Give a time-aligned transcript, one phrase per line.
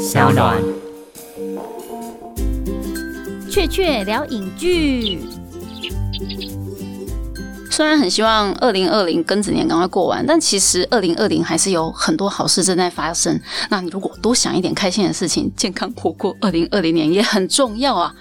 [0.00, 0.56] 小暖。
[3.50, 5.20] 雀雀聊影剧。
[7.70, 13.38] 虽然很希望二零二零庚子年赶快过完，但其实二零二零还是有很多好事正在发生。
[13.68, 18.14] 那你如果多想一点开心的事情，健康活过二零二零年也很重要啊。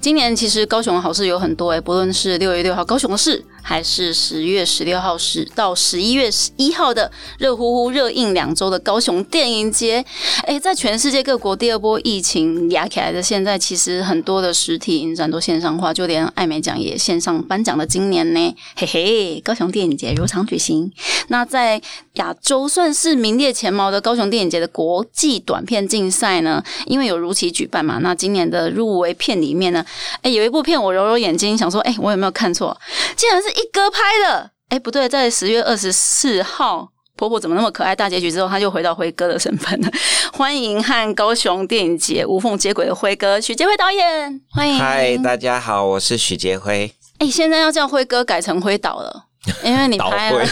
[0.00, 3.44] 今年其实高雄的好事有很多诶，不论是六月六号高雄市。
[3.68, 7.10] 还是十月十六号十到十一月十一号的
[7.40, 10.04] 热乎乎热映两周的高雄电影节，
[10.44, 20.92] 哎，在全世界各国第二波疫情压起来的现在，其实很多的实体影展都线上化，就连艾美奖也线上颁奖的今年呢，嘿嘿，高雄电影节如常举行。
[21.26, 21.82] 那在
[22.14, 29.84] 亚洲算是名列前茅的高雄电影节的国际短片竞赛呢，因为有如期举办嘛，那今年的入围片里面呢，
[30.22, 32.78] 哎，有一部片我揉揉眼睛想说，哎，我有没有看错？
[33.16, 33.55] 竟然是。
[33.56, 37.96] 一哥拍的，哎，不对，在十月二十四号，婆婆怎么那么可爱？
[37.96, 39.88] 大结局之后，他就回到辉哥的身份了。
[40.34, 44.78] 欢迎和高雄电影节无缝接轨的辉哥许杰辉导演，欢迎。
[44.78, 46.92] 嗨，大家好，我是许杰辉。
[47.18, 49.24] 哎，现在要叫辉哥改成辉导了。
[49.62, 50.40] 因为你拍了，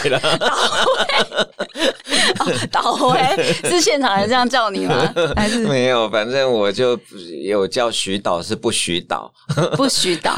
[2.71, 3.19] 倒回，倒回
[3.63, 5.13] 是现场人这样叫你吗？
[5.35, 6.09] 还是没有？
[6.09, 6.97] 反正我就
[7.43, 9.31] 有叫徐导，是不许导，
[9.75, 10.33] 不许导，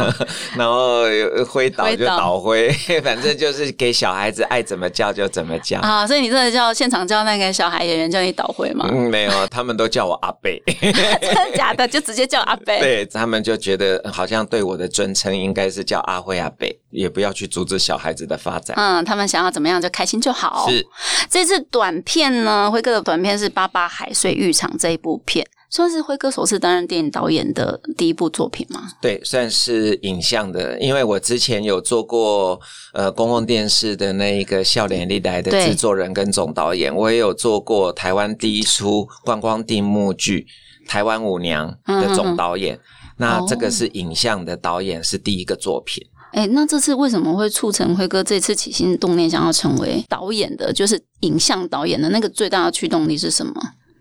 [0.57, 1.03] 然后
[1.47, 2.71] 挥导就导灰，
[3.03, 6.07] 反正就是给小孩子爱怎么叫就怎么叫啊。
[6.07, 8.87] 所以你真的叫现场叫那个小孩演员叫你导回吗？
[8.91, 11.87] 嗯，没有，他们都叫我阿贝，真的假的？
[11.87, 12.79] 就直接叫阿贝？
[12.79, 18.37] 对他们就觉得好像对我的尊称应该是叫阿辉阿贝，也不要去阻止小孩子的。
[18.47, 20.67] 发展，嗯，他们想要怎么样就开心就好。
[20.69, 20.85] 是
[21.29, 28.83] 这次短片呢，辉哥的短片是《八八海水浴场》这一部片，算是辉哥首次担任电影导演的第一部作品吗？
[29.01, 32.59] 对，算是影像的，因为我之前有做过
[32.93, 40.47] 呃公共电视的那一个笑脸历来的制作人跟总导演，我也有做过台湾第一出观光定目剧
[40.89, 42.79] 《台湾舞娘》的总导演。
[43.19, 46.05] 那这个是影像的导演，是第一个作品。
[46.31, 53.53] 哎，那这次为什么会促成辉哥这次起心动念想要成为导演的，就是影像导演的那个最大的驱动力是什么？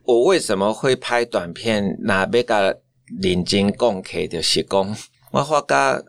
[0.04, 1.96] 我为什么会拍短片？
[2.02, 2.80] 那别个
[3.20, 4.96] 领金共给的是讲，
[5.30, 6.04] 我发觉。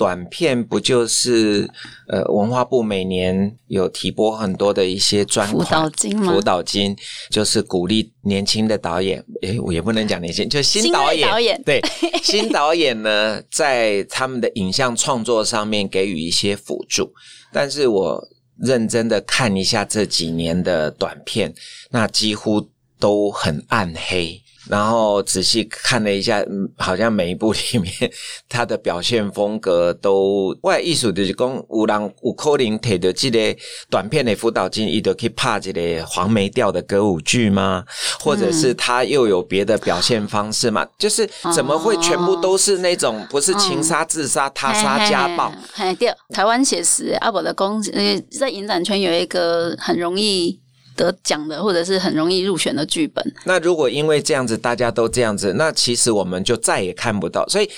[0.00, 1.68] 短片不就是
[2.08, 6.32] 呃文化部每年有提拨很多的一些专辅导金吗？
[6.32, 6.96] 辅导金
[7.28, 11.82] 就是鼓励年轻的导演，诶，我也不能讲年轻， 就新导演，导演对
[12.22, 17.12] 新导演呢，在他们的影像创作上面给予一些辅助。
[17.52, 18.26] 但是我
[18.58, 21.52] 认真的看一下这几年的短片，
[21.90, 24.40] 那几乎都很暗黑。
[24.70, 26.44] 然后仔细看了一下，
[26.76, 27.92] 好像每一部里面
[28.48, 33.56] 他的表现风格都外艺术就是讲，有人有可能提的这个
[33.90, 37.84] 短片的辅导金，伊都可以拍这个黄梅调的歌舞剧吗？
[38.20, 40.86] 或者是他又有别的表现方式吗？
[40.96, 45.52] 就是怎么会全部都是那种不是情杀、自杀、他杀、家暴？
[45.98, 50.60] 第二，台湾写实阿伯的公呃，在影展圈有一个很容易。
[51.00, 53.24] 得奖的，或者是很容易入选的剧本。
[53.46, 57.48] 那如果因为这样子，大家都这样子，那其实我们就再也看不到。
[57.48, 57.70] 所以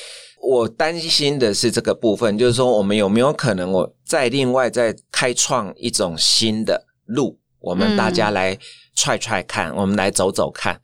[0.43, 8.59] 我担心的是这个部分，就是说，我们有没有可能，我再另外再开创一种新的路，我们大家来
[8.97, 10.81] 踹踹看，我们来走走看。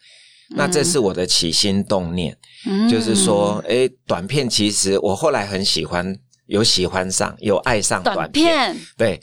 [0.57, 2.39] 那这是我的起心动念，
[2.89, 6.17] 就是说，哎，短片其实我后来很喜欢，
[6.47, 9.21] 有喜欢上，有爱上短片，对。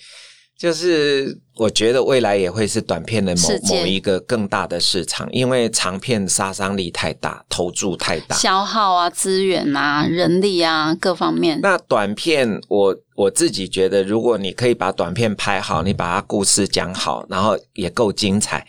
[0.57, 11.59] 就是我觉得未来也会是短片的某某一个更大的市场，因为长片杀伤力太大，投注太大，消耗啊资源啊人力啊各方面。
[11.61, 18.65] 那短片我我自己觉得，如果你可以把短片拍好，你把它故事讲好，然后也够精彩。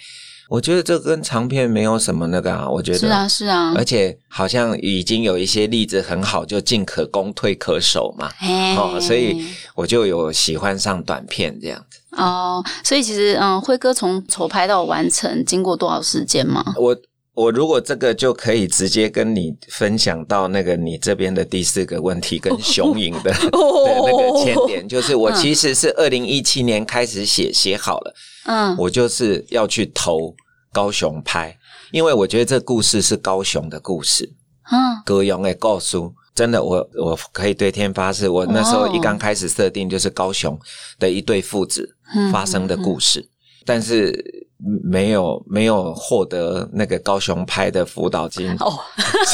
[0.49, 8.31] 我觉得这跟长片没有什么那个啊，我觉得是啊是啊，而且好像已经有一些例子很好，就进可攻退可守嘛，
[8.77, 11.99] 哦，所以我就有喜欢上短片这样子。
[12.17, 16.65] 哦，所以其实嗯，辉哥从筹拍到完成经过多少时间吗？
[16.77, 16.97] 我
[17.35, 28.15] 我如果这个就可以直接跟你分享到那个你这边的第四个问题跟雄鹰的 的那个前点，就是我其实是二零一七年开始写写好了。
[28.47, 30.35] 嗯，我就是要去投
[30.73, 31.55] 高雄拍，
[31.93, 34.33] 因为我觉得这故事是高雄的故事。
[34.73, 40.59] 嗯，歌咏的告诉，真的，我我可以对天发誓，我那时候一刚开始设定就是高雄
[40.99, 41.96] 的一对父子
[42.33, 43.29] 发生的故事，
[43.65, 44.45] 但是。
[44.83, 48.51] 没有没有获得那个高雄拍的辅导金。
[48.53, 48.73] 哦，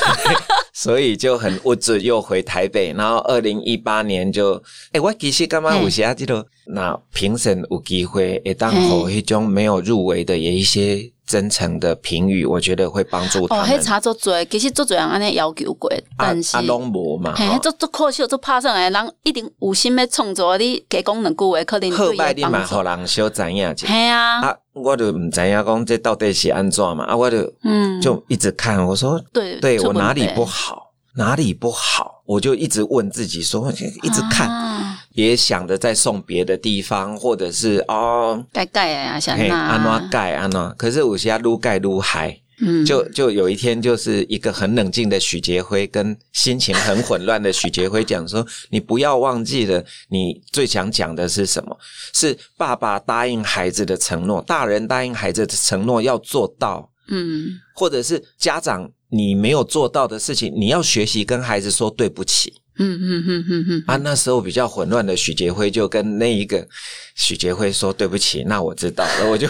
[0.75, 4.61] 所以就很物质又回台北，然后二零一八年就
[4.91, 11.12] 哎，我其实干嘛有记得那评审有机会，也当好一种没有入围的，也一些。
[11.33, 13.71] 真诚的评语，我觉得会帮助他哦，们。
[13.71, 22.75] 迄差足多，其实足多人安尼要求过，但是啊，拢无嘛，嘿，吼足足可惜，足拍上来，人一定有心要创作，你加讲两句话，可能好对伊歹你嘛，帮助。
[22.75, 23.87] 互人小知影者。
[23.87, 42.39] 嘿啊，啊，我就唔知影讲这到底是安怎嘛，啊，我就嗯，就一直看，我说对对我哪里不好，哪里不好，我就一直问自己说，一直看，啊也想着再送别的地方，或者是哦，盖盖啊，想嘿，那安怎改安怎，可是有些愈改愈嗨。
[42.65, 51.77] 嗯，就就有一天，就是一个很冷静的许杰辉跟心情很混乱的许杰辉讲说：“你不要忘记了，你最想讲的是什么？
[52.15, 63.85] 是爸爸答应孩子的承诺，大人答应孩子的承诺要做到，嗯或者是家长你没有做到的事情，你要学习跟孩子说对不起。”嗯嗯嗯嗯嗯。
[63.87, 66.67] 啊，那时候比较混乱的许杰辉就跟那一个
[67.15, 69.05] 许杰辉说对不起，那我知道。
[69.05, 69.49] 了，我就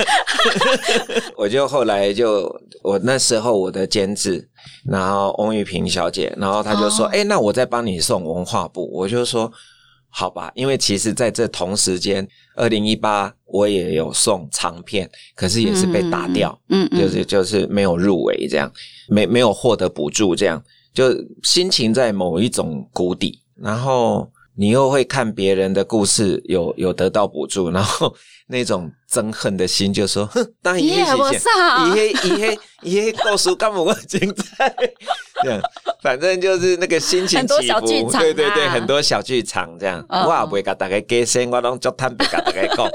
[1.36, 2.50] 我就后来就
[2.82, 4.48] 我那时候我的监制，
[4.84, 7.10] 然后翁玉萍小姐，然后她就说，哦。
[7.12, 9.52] 哎、那我再帮你送文化部，我就说。
[10.12, 12.26] 好吧，因为其实在这同时间，
[12.56, 18.68] 二零一八我也有送长片，可是也是被打掉，嗯嗯，就是就是没有入围这样，
[19.08, 20.60] 没没有获得补助这样，
[20.92, 28.14] 就心情在某一种谷底，然后你又会看别人的故事有有得到补助，然后
[28.48, 34.74] 那种憎恨的心就说，哼，当然你也没啥伊迄伊迄伊迄故事干嘛我精彩？
[35.42, 35.60] 这样，
[36.02, 42.90] 反正就是那个心情很多起伏小剧场对对对，啊很多小剧场这样，嗯我也不会跟大家解释，我拢就坦白跟大家讲。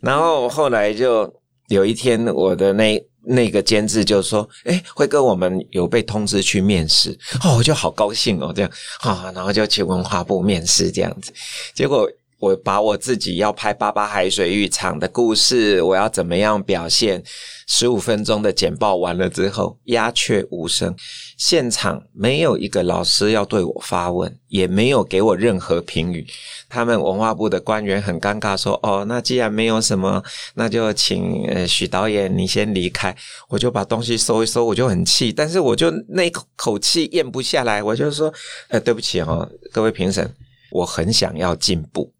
[0.00, 1.30] 然后后来就
[1.68, 8.70] 有一天，我的那那个监制就说：“哎，辉哥，我们有被通知去面试。”哦，我就好高兴哦，这样
[9.00, 11.32] 啊，然后就去文化部面试这样子。
[11.74, 12.06] 结果
[12.44, 17.22] 我把我自己要拍《八八海水浴场》的故事，我要怎么样表现，
[17.66, 20.94] 十五分钟的简报完了之后，鸦雀无声，
[21.38, 26.26] 现场没有一个老师要对我发问，也没有给我任何评语。
[26.68, 30.22] 他们文化部的官员很尴尬，说：“哦，那既然没有什么，
[30.54, 33.16] 那就请许导演你先离开。”
[33.48, 38.30] 我就把东西收一收，我就很气，但是我就那口口气咽不下来，我就说
[38.68, 40.30] ：“呃，对不起哦，各位评审，
[40.72, 42.12] 我很想要进步，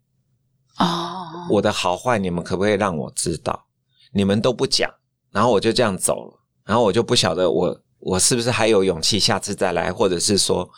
[0.79, 3.65] 哦，我的好坏你们可不可以让我知道？
[4.13, 4.89] 你们都不讲，
[5.31, 10.69] 然后我就这样走了，然后我就不晓得我我是不是还有勇气下次再来，或者是说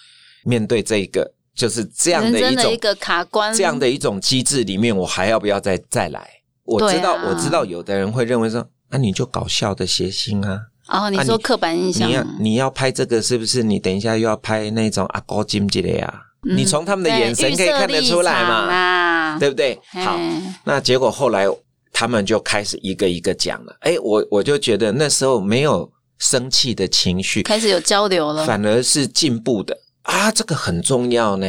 [0.44, 6.28] 面对这个就是这样的一种的一个卡关，这样的一种机制里面，我还要不要再再来？
[6.64, 13.64] 我知道，啊我知道，有的人会认为说，那、你就搞笑的谐星啊，哦，你啊说刻板印象你，要你要拍这个，是不是？
[13.64, 16.24] 你等一下又要拍那种阿高金之类啊？
[16.50, 19.40] 嗯你从他们的眼神可以看得出来嘛，嘛。
[19.40, 19.80] 对不对？
[20.04, 20.20] 好，
[20.64, 21.46] 那结果后来
[21.94, 29.78] 他们就开始一个一个讲了，哎，我我就觉得那时候没有生气的情绪，开始有交流了，反而是进步的。
[30.04, 31.48] 啊，这个很重要呢，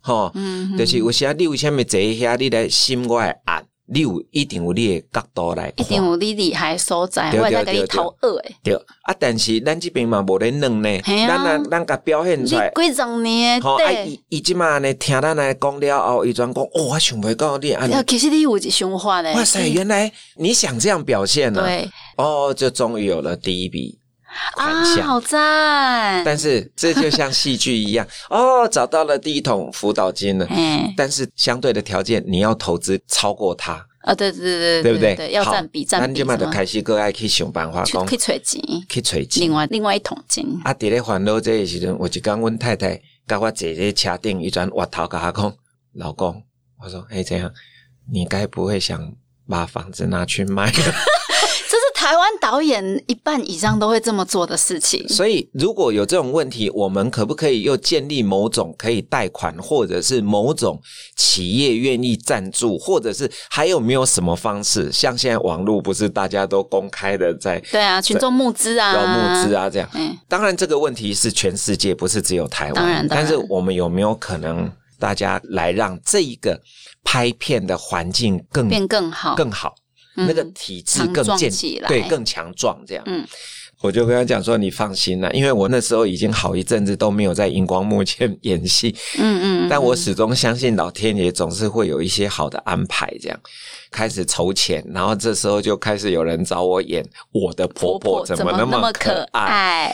[0.00, 8.54] 吼、嗯，就是有时你为什么坐遐，你来心我的案，你有一定有你的角度来看，一定有你厉害所在，对我会再给你讨恶诶。
[8.62, 8.74] 对。
[9.02, 9.14] 啊。
[9.18, 11.60] 但是咱这边嘛无咧弄呢，咱啊。
[11.70, 12.72] 咱甲表现出来。
[12.74, 14.06] 几十年吼，啊，对。
[14.06, 21.90] 伊，伊即马呢，听咱来讲了后，伊转讲，哦，我想袂到你安尼啊，其实你有一想法嘞，哇塞，原来你想这样表现呢、对。
[22.16, 23.98] 哦，就终于有了第一笔
[24.54, 30.46] 款啊，好赞，但是这就像戏剧一样， 哦，找到了第一桶辅导金了。
[30.50, 35.16] 嗯，但是相对的条件，你要投资超过他，啊，对对对对不对？
[35.16, 39.52] 对，要占比占比咱就嘛什么，就开始各爱去想办法讲去去揣钱，去找钱另。
[39.52, 45.52] 外另外一桶金，啊，伫咧烦恼这个时阵，我就讲阮太太甲我坐在车顶，一转我头甲她讲，
[45.94, 46.42] 老公，
[46.82, 47.50] 我说，哎，这样，
[48.12, 49.12] 你该不会想
[49.48, 50.72] 把房子拿去卖？
[52.10, 55.08] 台湾导演一半以上都会这么做的事情。
[55.08, 60.82] 所以，如果有这种问题，我们可不可以又建立某种可以贷款，或者是某种
[61.14, 64.90] 企业愿意赞助，或者是还有没有什么方式？
[64.90, 69.88] 像现在网络不是大家都公开的在对啊，群众募资啊，要募资，啊，这样。
[69.94, 72.74] 嗯，当然，这个问题是全世界，不是只有台湾。
[72.74, 76.60] 当然但是我们有没有可能大家来让这一个
[77.04, 79.76] 拍片的环境更变更好，更好，
[80.16, 81.50] 嗯那个体质更健
[81.86, 83.04] 对，更强壮这样。
[83.06, 83.26] 嗯，
[83.80, 93.40] 我就跟他讲说：“你放心啦，因为我那时候已经好一阵子都没有在荧光幕前演戏，嗯嗯，但我始终相信老天爷总是会有一些好的安排。”这样
[93.90, 99.92] 开始筹钱，然后这时候就开始有人找我演我的婆婆怎么那么可爱。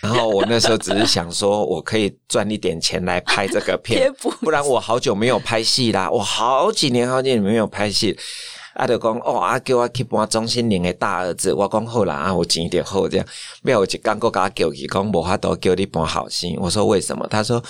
[0.00, 8.16] 然后我那时候只是想说，我可以赚一点钱来拍这个片不然我好久没有拍戏啦，我好几年好几年没有拍戏。
[8.74, 13.26] 啊，就讲哦，啊叫我去搬钟心凌的大儿子，我讲好啦，啊，有钱就好这样。
[13.62, 16.56] 没有，就刚过给他叫去，讲无法度叫你搬好心。
[16.60, 17.26] 我说为什么？
[17.28, 17.62] 他说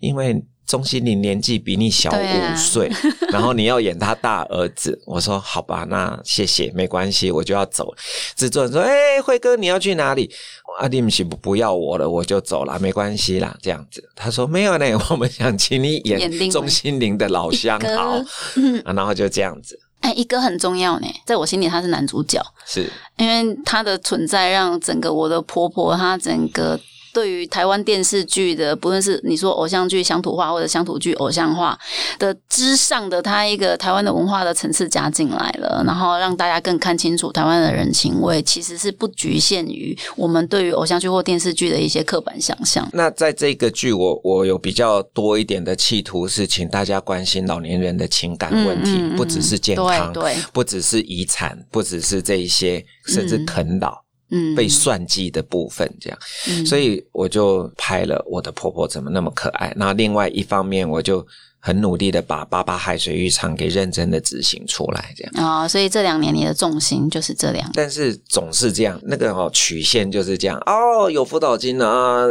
[0.00, 0.42] 因为。
[0.66, 2.88] 钟欣凌年纪比你小五岁，
[3.32, 4.96] 然后你要演他大儿子。
[5.04, 7.92] 我说好吧，那谢谢，没关系，我就要走。
[8.36, 10.30] 制作人说：“哎，辉哥，你要去哪里？”
[10.78, 13.52] 阿弟不不不要我了，我就走了，没关系啦。
[13.60, 18.20] 这样子，他说没有呢， 我们想请你演钟欣凌的老相好，
[18.94, 19.76] 然后就这样子。
[20.00, 26.78] 哎，一哥很重要呢，在我心里他是男主角，是因为他的存在让整个我的婆婆，她整个。
[27.12, 31.78] 对于台湾电视剧的，不论是你说偶像剧乡土化，或者乡土剧偶像化
[32.18, 42.88] 的之上的，它一个台湾的文化的层次加进来了，然后让大家更看清楚台湾的人情味，其实是不局限于我们对于偶像剧或电视剧的一些刻板想象。
[42.92, 54.04] 那在这个剧，我我有比较多一点的企图，是请大家关心老年人的情感问题，不只是健康，对，不只是遗产，不只是这一些，甚至啃老。
[54.30, 56.18] 嗯，被算计的部分这样，
[56.64, 59.72] 所以我就拍了我的婆婆怎么那么可爱。
[59.76, 61.26] 那另外一方面，我就。
[61.62, 72.26] 很努力的把八八海水浴场给认真的执行出来，这样啊，所以这两年你的重心就是这两，但是总是这样，那个哦曲线就是这样哦，有辅导金了啊，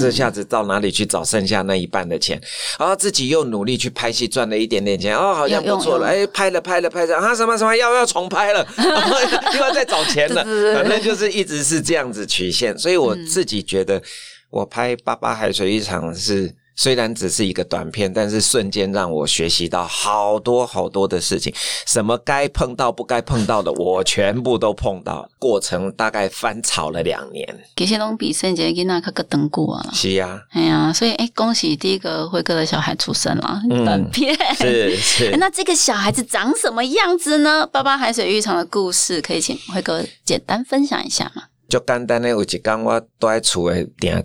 [0.00, 2.40] 这下子到哪里去找剩下那一半的钱？
[2.78, 8.66] 然后自己又努力去拍戏，赚了一点点钱哦，好像不错了，哎，拍了拍了拍了啊，什么什么要要重拍了，
[9.52, 10.42] 又要再找钱了，
[10.74, 14.02] 反正就是一直是这样子曲线，所以我自己觉得
[14.48, 16.54] 我拍八八海水浴场是。
[16.74, 21.52] 虽然只是一个短片，但是瞬间让我学习到好多好多的事情。
[21.86, 25.28] 什么该碰到不该碰到的，我全部都碰到。
[25.38, 27.46] 过程大概翻炒了两年。
[27.76, 29.90] 其实拢比圣杰跟那个个等过啊。
[29.92, 33.60] 是呀，哎呀，所以哎，恭喜第一个辉哥的小孩出生了。
[33.84, 35.36] 短片是是。
[35.38, 37.66] 那这个小孩子长什么样子呢？
[37.66, 41.42] 爸爸海水浴场的故事，可以请辉哥简单分享一下吗？
[41.68, 44.22] 就简单的，有一天我都在厝诶点。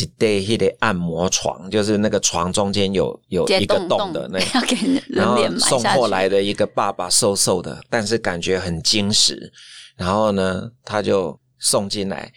[0.00, 4.38] 一对迄个按摩床，就是那个床中间有有一个洞的那，
[5.08, 9.50] 然后送货来的一个爸爸，瘦瘦的，但是感觉很精实。
[9.96, 12.30] 然后呢，他就送进来，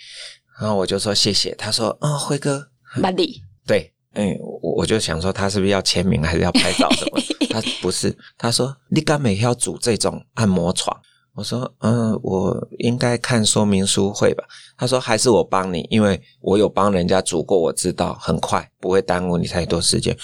[0.60, 1.53] 然后我就说谢谢。
[1.55, 7.22] 他说：“啊，辉哥，马里，对，嗯，我我就想说他是不是要签名，还是要拍照什么？
[7.51, 10.98] 他不是，他说你敢每要组这种按摩床。”
[11.33, 14.43] 我说，嗯，我应该看说明书会吧？
[14.77, 20.15] 他说，还是我帮你，因为我有帮人家煮过，我知道很快，不会耽误你太多时间。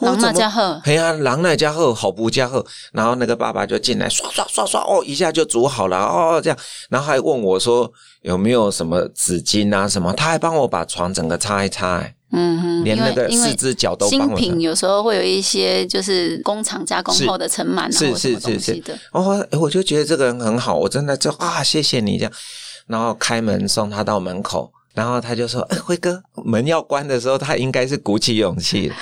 [0.00, 2.64] 狼那家伙，嘿呀，狼那家伙好不家伙。
[2.92, 6.58] 然后那个爸爸就进来，刷刷刷刷，哦，一下就煮好了，哦，这样，
[6.90, 7.90] 然后还问我说
[8.20, 10.12] 有没有什么纸巾啊什么？
[10.12, 12.14] 他还帮我把床整个擦一擦，哎。
[12.32, 18.96] 嗯哼，连那个四只脚都新品有时候会有一些就是工厂加工后的尘螨啊，是是是是的。
[19.12, 22.32] 哦，我就觉得这个人很好，我真的就啊，谢谢你这样。
[22.86, 28.92] 然后开门送他到门口，然后他就说：“辉哥，门要关的时候，他应该是鼓起勇气。”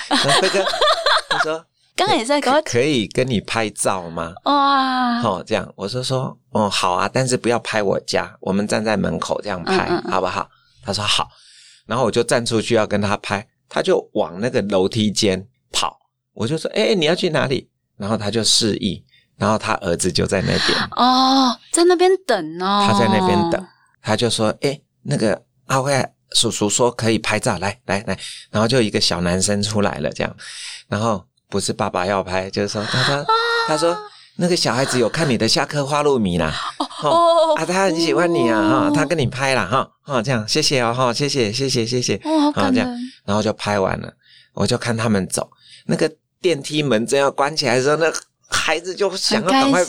[0.41, 0.65] 辉哥，
[1.31, 1.65] 他说
[1.97, 10.49] ：“刚刚也在可可以跟你拍照吗？”哇，好这样，我说说哦好啊，但是不要拍我家，我们站在门口这样拍好不好？
[10.83, 11.29] 他说好。
[11.89, 15.99] 然后我就站出去要跟他拍，他就往那个楼梯间跑，
[16.35, 19.03] 我就说：“哎，你要去哪里？”然后他就示意，
[19.37, 23.67] 然后他儿子就在那边哦，在那边等哦，他在那边等，
[24.03, 25.93] 他就说：“哎，那个阿辉
[26.33, 28.17] 叔叔说可以拍照，来来来。”
[28.53, 30.37] 然后就一个小男生出来了，这样，
[30.87, 33.27] 然后不是爸爸要拍，就是说他他
[33.67, 33.97] 他说。
[34.41, 36.55] 那个小孩子有看你的下课花露米啦，
[37.03, 42.21] 哦啊，他很喜欢你啊，哈，他跟你拍了哈，哈，这样谢谢哦，哈，谢谢谢谢谢谢，
[42.55, 42.89] 好这样，
[43.25, 44.13] 然后就拍完了，
[44.55, 45.51] 我就看他们走，
[45.87, 46.09] 那个
[46.41, 48.13] 电梯门正要关起来的时候，那
[48.49, 49.85] 孩子就想要赶快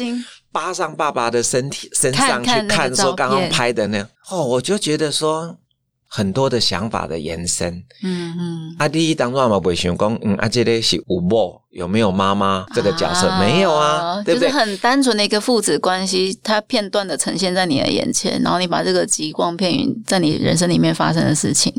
[0.52, 5.58] 扒上爸爸的身体身上去看，说刚刚拍的那样，哦，我就觉得说。
[6.12, 14.20] 很多的想法的延伸，嗯嗯，阿弟当中嘛不会想讲，嗯，阿这里是五伯有没有妈妈这个角色没有啊？
[14.26, 14.50] 对不对？
[14.50, 21.72] 很单纯的一个父子关系，它片段的呈现在你的眼前，然后你把这个极光片云在你人生里面发生的事情，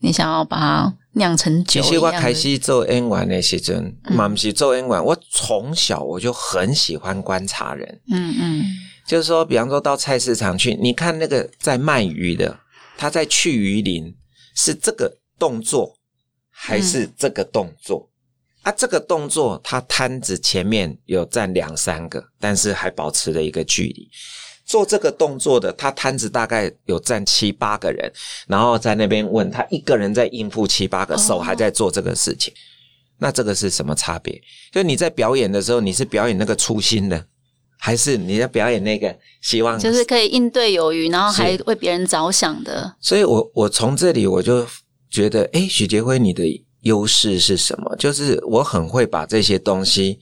[0.00, 1.80] 你想要把它酿成酒。
[1.80, 8.64] 其实我开始做演员的时阵，嘛不是做演员，我从小我就很喜欢观察人，嗯嗯，
[9.06, 12.58] 就是说，比方说到菜市场去，你看那个在卖鱼的。
[13.00, 14.14] 他在去鱼鳞
[14.54, 15.96] 是这个动作
[16.50, 18.10] 还是这个动作
[18.60, 18.70] 啊？
[18.72, 24.06] 这个动作，他摊子前面有站两三个，但是还保持了一个距离。
[24.66, 28.12] 做这个动作的，他摊子大概有站七八个人，
[28.46, 32.52] 然后在那边问他一个人在应付七八个，手还在做这个事情。
[33.16, 34.38] 那这个是什么差别？
[34.70, 37.26] 就你在表演的时候，你是表演那个粗心的。
[37.80, 42.94] 还是你在表演那个希望就是可以应对有余，然后还是为别人着想的。
[43.00, 44.66] 所以我我从这里我就
[45.10, 46.44] 觉得，哎，许杰辉，你的
[46.82, 47.96] 优势是什么？
[47.96, 50.18] 就是我很会把这些东西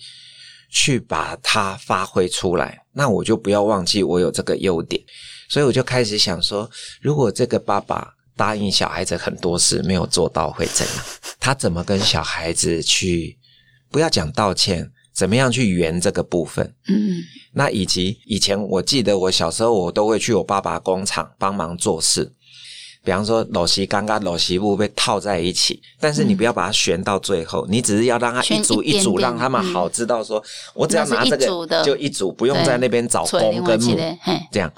[0.71, 5.03] 去把它发挥出来，那我就不要忘记我有这个优点。
[5.49, 6.71] 所以我就开始想说，
[7.03, 10.97] 如果这个爸爸答应小孩子很多事没有做到会怎样？
[11.41, 13.37] 他怎么跟小孩子去？
[13.91, 16.65] 不要讲道歉，怎么样去圆这个部分？
[16.87, 17.17] 嗯，
[17.53, 22.33] 那以及以前我记得我小时候，我都会去我爸爸工厂帮忙做事。
[23.03, 30.41] 比方说，裸席刚刚裸席布被套在一起，但是你不要把它旋到最后，你只是要让它一组一组，让他们好知道说，
[30.75, 33.97] 我只要拿这个就一组，不用在那边找对公跟母
[34.53, 34.73] 这样。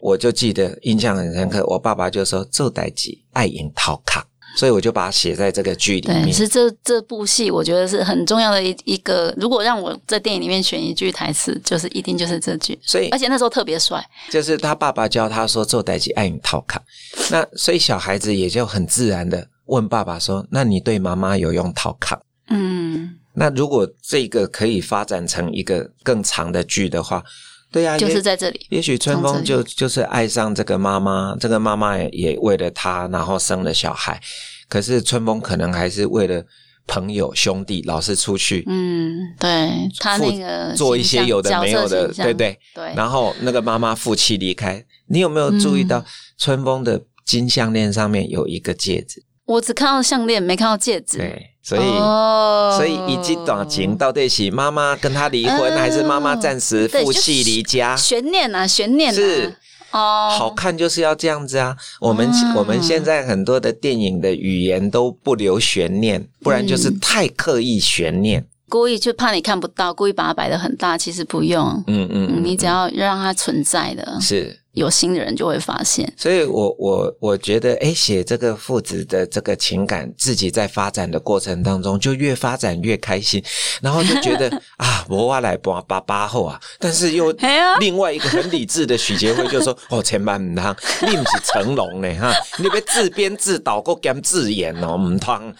[0.00, 4.26] 我就记得印象很深刻，我爸爸就说做代机爱赢套卡，
[4.56, 6.32] 所以我就把它写在这个剧里对，面。
[6.32, 9.32] 是这这部戏，我觉得是很重要的一一个。
[9.36, 12.78] 如果让我在电影里面选一句台词，就是一定就是这句。
[12.82, 16.82] 所以而且那时候特别帅，就是他爸爸教他说做代际爱赢逃卡，
[17.30, 27.22] 那所以小孩子也就很自然的问爸爸说：“那你对妈妈有用逃卡？”嗯，那如果这个可以发展成一个更长的剧的话，
[27.70, 28.66] 对呀、就是在这里。
[28.70, 34.20] 也许春风就就是爱上这个妈妈，这个妈妈也也为了他，然后生了小孩。
[34.68, 36.44] 可是春风可能还是为了
[36.86, 42.58] 朋友兄弟，老是出去，嗯，对他负那个做一些有的没有的对不对？
[42.74, 46.04] 对，然后那个妈妈负气离开，你有没有注意到
[46.38, 49.22] 春风的金项链上面有一个戒指？
[49.48, 51.18] 我只看到项链，没看到戒指。
[51.18, 51.80] 对，所以。
[51.80, 57.96] 哦所以以及短情到底是妈妈跟他离婚，还是妈妈暂时对负气离家？
[57.96, 59.56] 悬念啊，悬念啊，是
[59.90, 61.74] 哦，好看就是要这样子啊！
[61.98, 68.46] 我们、嗯我们现在很多的电影的语言都不留悬念，不然就是太刻意悬念。
[68.68, 71.66] 故意就怕你看不到，故意把它摆得很大，其实不用。
[71.86, 74.60] 嗯嗯嗯，你只要让它存在的，是。
[74.78, 76.10] 有心的人就会发现。
[76.16, 83.42] 所以我我我觉得，哎，写这个父子的这个情感，自己在发展的过程当中，就越发展越开心，
[83.82, 87.34] 然后就觉得 啊，我挖来八八八后啊，但是又
[87.80, 95.54] 另外一个很理智的许杰辉就说， 哦，千万唔通，你不是成龙呢哈，你别自编自导，够兼自演哦，唔通。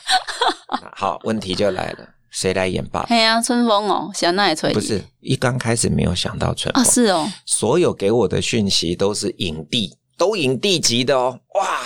[0.95, 2.09] 好，问题就来了，
[2.41, 3.07] 谁来演爸爸？
[3.09, 11.81] 嘿呀，春风哦，想那也吹不是一刚开始没有想到春啊，风，是哦，所有给我的讯息都是影帝，都影帝级的哦，哇，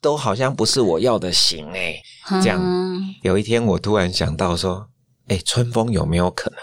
[0.00, 1.94] 都好像不是我要的型哎。
[2.42, 4.88] 这样嗯有一天我突然想到说，
[5.28, 6.58] 哎，春风有没有可能？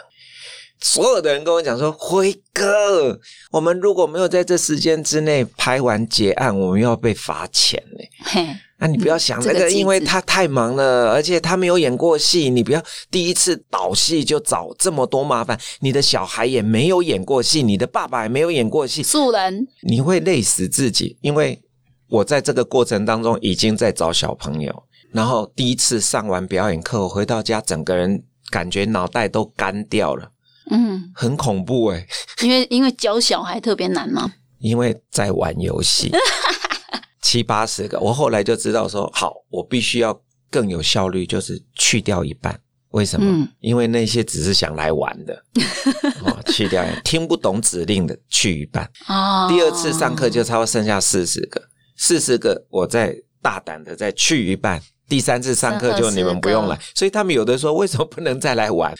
[0.83, 3.17] 所有的人跟我讲说，辉哥，
[3.51, 8.03] 我们如果没有在这时间之内拍完结案，我们要被罚钱呢。
[8.25, 15.57] 嘿，那你不要想那个，嗯这个因为他太忙了，而且他没有演过戏，你不要第一次导戏就找这么多麻烦。
[15.79, 21.17] 你的小孩也没有演过戏，你的爸爸也没有演过戏，素人，你会累死自己。
[21.21, 21.57] 因为
[22.09, 30.29] 我在这个过程当中已经在找小朋友，然后第一次上完表演课，我回到家，整个人感觉脑袋都干掉了，
[30.71, 32.05] 嗯，很恐怖哎、
[32.41, 36.11] 因为因为教小孩特别难吗，因为在玩游戏，
[37.21, 42.59] 七八十个，我后来就知道说，好，我必须要更有效率，就是去掉一半。
[42.91, 43.25] 为什么？
[43.27, 43.47] 嗯。
[43.59, 45.43] 因为那些只是想来玩的，
[46.23, 48.89] 哦，去掉听不懂指令的去一半。
[49.07, 51.61] 哦，第二次上课就差不多剩下四十个，
[51.97, 54.81] 四十个我再大胆的再去一半。
[55.09, 58.93] 第三次上课就你们不用来，所以他们有的说为什么不能再来玩？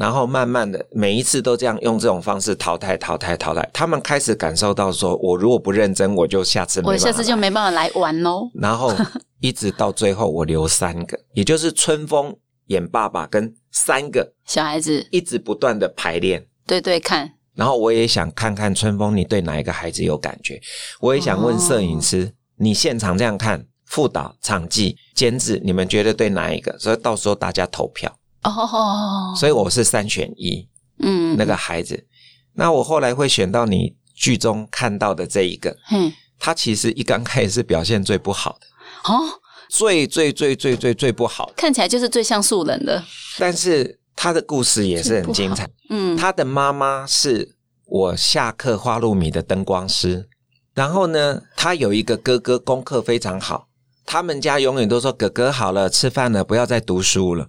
[0.00, 8.48] 然后慢慢的每一次都这样用这种方式淘汰淘汰淘汰，他们开始感受到说，我如果不认真，我就下次我下次就没办法来玩喽。
[8.54, 8.94] 然后
[9.40, 12.34] 一直到最后我留三个，也就是春风
[12.68, 16.46] 演爸爸跟三个小孩子一直不断的排练。
[16.66, 20.58] 对对看，然后我也想看看春风，你对哪一个孩子有感觉？
[21.00, 26.74] 我也想问摄影师，你现场这样看，副导、场记、监制，你们觉得对哪一个？
[26.78, 28.10] 所以到时候大家投票。
[28.42, 30.66] 哦，所以我是三选一，
[30.98, 32.06] 嗯，那个孩子。
[32.54, 39.20] 那我后来会选到你剧中看到的这一个，嗯，他其实一刚开始是表现最不好的，哦，
[39.68, 41.52] 最最最最最最不好的。
[41.56, 43.02] 看起来就是最像素人的，
[43.38, 45.68] 但是他的故事也是很精彩。
[45.90, 50.28] 嗯，他的妈妈是我下课花露米的灯光师，
[50.74, 53.68] 然后呢，他有一个哥哥，功课非常好。
[54.06, 57.46] 他们家永远都说：“哥哥好了，吃饭了，不要再读书了。”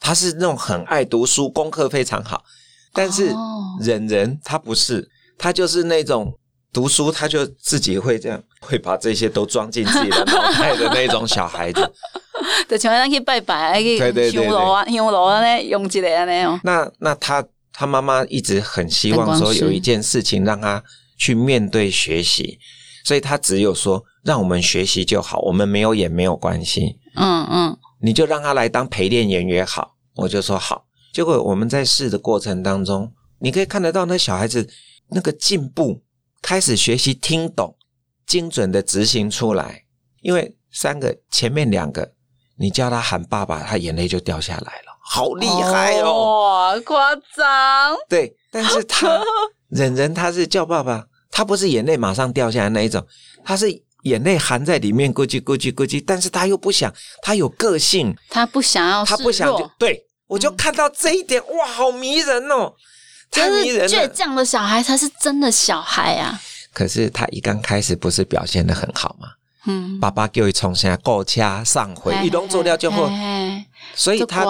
[0.00, 2.44] 他是那种很爱读书，功课非常好。
[2.92, 6.32] 但是哦忍人他不是，他就是那种
[6.72, 11.92] 读书，他就自己会这样，会把这些都装进自己的脑袋的那种小孩子。
[12.68, 20.82] 就像咱去拜拜，去对对对对香炉啊，香炉啊咧，用一个安尼哦，那那他他妈妈一直很希望说有一件事情让他
[21.18, 22.58] 去面对学习，
[23.04, 26.96] 所以他只有说让我们学习就好，我们没有也没有关系。
[27.16, 30.84] 嗯嗯，你就让他来当陪练员也好，我就说好。
[31.10, 34.68] 结果我们在试的过程当中，你可以看得到那小孩子
[35.08, 36.02] 那个进步，
[36.42, 37.74] 开始学习听懂，
[38.26, 39.84] 精准的执行出来。
[40.20, 42.12] 因为三个前面两个，
[42.58, 46.74] 你叫他喊爸爸，他眼泪就掉下来了，好厉害哦！
[46.74, 47.96] 哇，夸张。
[48.06, 49.18] 对，但是他
[49.68, 53.06] 忍人，他是叫爸爸，他不是眼泪马上掉下来那一种，
[53.42, 56.90] 他是眼泪含在里面，咕叽咕叽咕叽，但是他又不想，
[57.20, 60.02] 他有个性，他不想要，他不想就对。
[60.26, 62.72] 我就看到这一点，哇，好迷人哦！
[63.30, 63.88] 太迷人了。
[63.88, 66.40] 倔强的小孩才是真的小孩啊。
[66.72, 69.28] 可是他一刚开始不是表现的很好吗？
[69.66, 73.06] 嗯，爸爸叫他从现在过车上回，一动做掉就会。
[73.94, 74.44] 所以他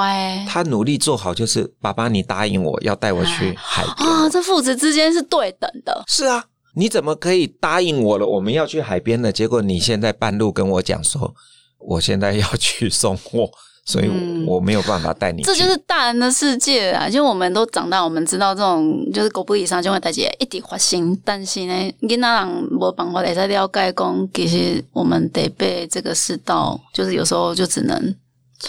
[0.48, 4.28] 他努力做好，就是爸爸，你答应我要带我去海边啊。
[4.28, 6.04] 这父子之间是对等的。
[6.06, 8.26] 是啊，你怎么可以答应我了？
[8.26, 11.34] 我们要去海边了，结果你现在半路跟我讲说，
[11.78, 13.50] 我现在要去送货。
[13.86, 14.10] 所以
[14.46, 15.42] 我没有办法带你。
[15.42, 17.06] 这就是大人的世界啊！
[17.06, 28.16] 就我们都长大，我们知道这种就是狗不理上就会带姐一点发心，但是呢，你那人没办法在了解讲，其实我们得被这个世道，就是有时候就只能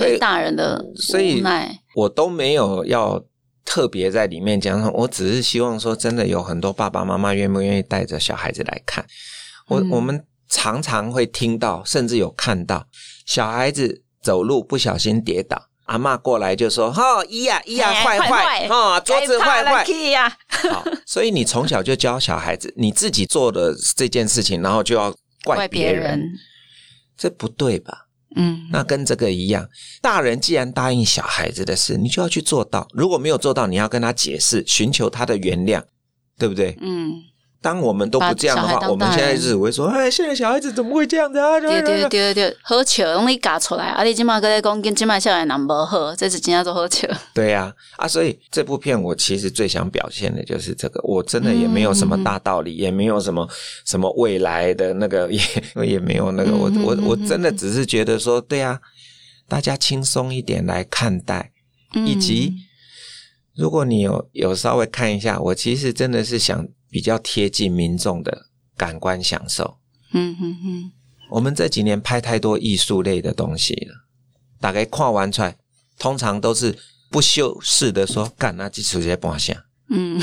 [0.06, 1.80] 以大人的无奈。
[1.96, 3.24] 我都没有要
[3.66, 9.06] 特别在里面讲，我只是希望说，真的有很多爸爸妈妈愿不愿意带着小孩子来看。
[9.68, 12.88] 我我们常常会听到，甚至有看到
[13.26, 14.04] 小孩子。
[14.26, 20.36] 走路不小心跌倒，阿妈过来就说：“哈，咿呀咿呀，坏坏，哈，桌子坏坏。”呀
[20.72, 26.20] 好，所以你从小就教小孩子，你自己做的这件事情，然后就要怪别人，
[27.16, 28.05] 这不对吧？
[28.36, 29.68] 嗯，那跟这个一样，
[30.02, 32.88] 大人既然答应小孩子的事，你就要去做到。
[32.94, 35.84] 如果没有做到，你要跟他解释，寻求他的原谅，
[36.38, 36.78] 对不对？
[36.82, 37.14] 嗯。
[37.66, 43.86] 当我们都不这样的话，我们现在只会说：“哎，现在小孩子怎么会这样子啊？”对对对对，喝酒容易搞出来。
[43.86, 47.10] 啊，你今嘛搁在讲跟今嘛小孩男不喝，这是今天做喝酒。
[47.34, 51.02] 对呀，啊，所以这部片我其实最想表现的就是这个。
[51.04, 53.50] 我真的也没有什么大道理，也没有什么
[53.84, 55.42] 什么未来的那个，也
[55.88, 56.52] 也没有那个。
[56.56, 58.80] 我我我真的只是觉得说，对呀，
[59.48, 61.52] 大家轻松一点来看待，
[62.06, 62.54] 以及
[63.56, 66.68] 如果你有有稍微看一下，我其实真的是想。
[66.96, 68.46] 比较贴近民众的
[68.78, 69.80] 感官享受。
[70.14, 70.92] 嗯嗯嗯，
[71.30, 73.94] 我们这几年拍太多艺术类的东西了，
[74.62, 75.58] 大概看完出来，
[76.00, 76.74] 通常都是
[77.12, 79.54] 不修饰的说，干那几出些半下。
[79.90, 80.18] 嗯，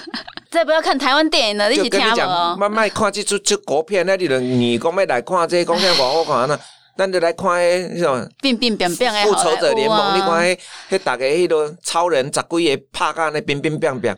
[0.52, 2.54] 再不要看台湾电影了，一起听哦。
[2.60, 6.60] 慢慢看这出这国片，那里的你讲要来看这讲片广我看呢，
[6.98, 7.48] 咱就来看
[7.94, 10.58] 那种变变变变复仇者联盟，你看迄
[10.90, 14.14] 迄大家迄个超人十几个拍干那变变变变。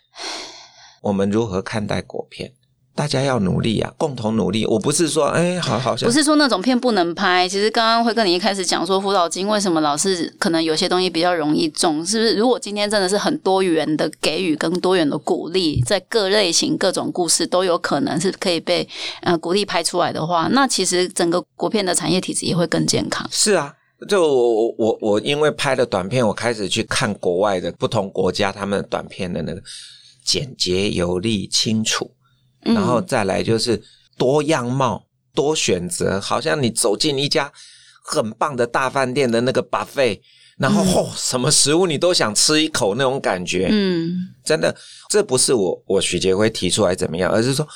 [1.00, 2.52] 我们如何看待果片？
[2.92, 4.66] 大家要努力啊，共同努力。
[4.66, 7.48] 我不是说，哎，好好像不是说那种片不能拍。
[7.48, 12.34] 其实刚刚会跟你一开始讲说，辅导金为什么老是可能有些东西比较容易中，是不是？
[12.34, 18.86] 如果今天真的是很多元的给予跟多元的鼓励，在各类型各种故事都有可能是可以被
[19.22, 23.26] 呃鼓励拍出来的话，那其实整个国片的产业体制也会更健康。
[23.30, 23.72] 是啊，
[24.06, 29.62] 就我我我因为拍了短片，我开始去看国外的不同国家他们短片的那个。
[30.30, 32.08] 简洁有力、清楚，
[32.62, 33.82] 然后再来就是
[34.16, 37.52] 多样貌、多选择，好像你走进一家
[38.04, 40.20] 很棒的大饭店的那个 buffet，
[40.56, 43.66] 然后哦，什么食物你都想吃一口那种感觉。
[43.72, 44.72] 嗯，真的，
[45.08, 47.66] 这不是我我许杰辉提出来怎么样，而是说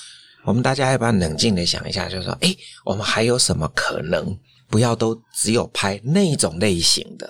[0.44, 4.38] 我们大家要不要冷静的想一下，就是说，哎，我们还有什么可能？
[4.70, 7.28] 不要都只有拍那种类型的，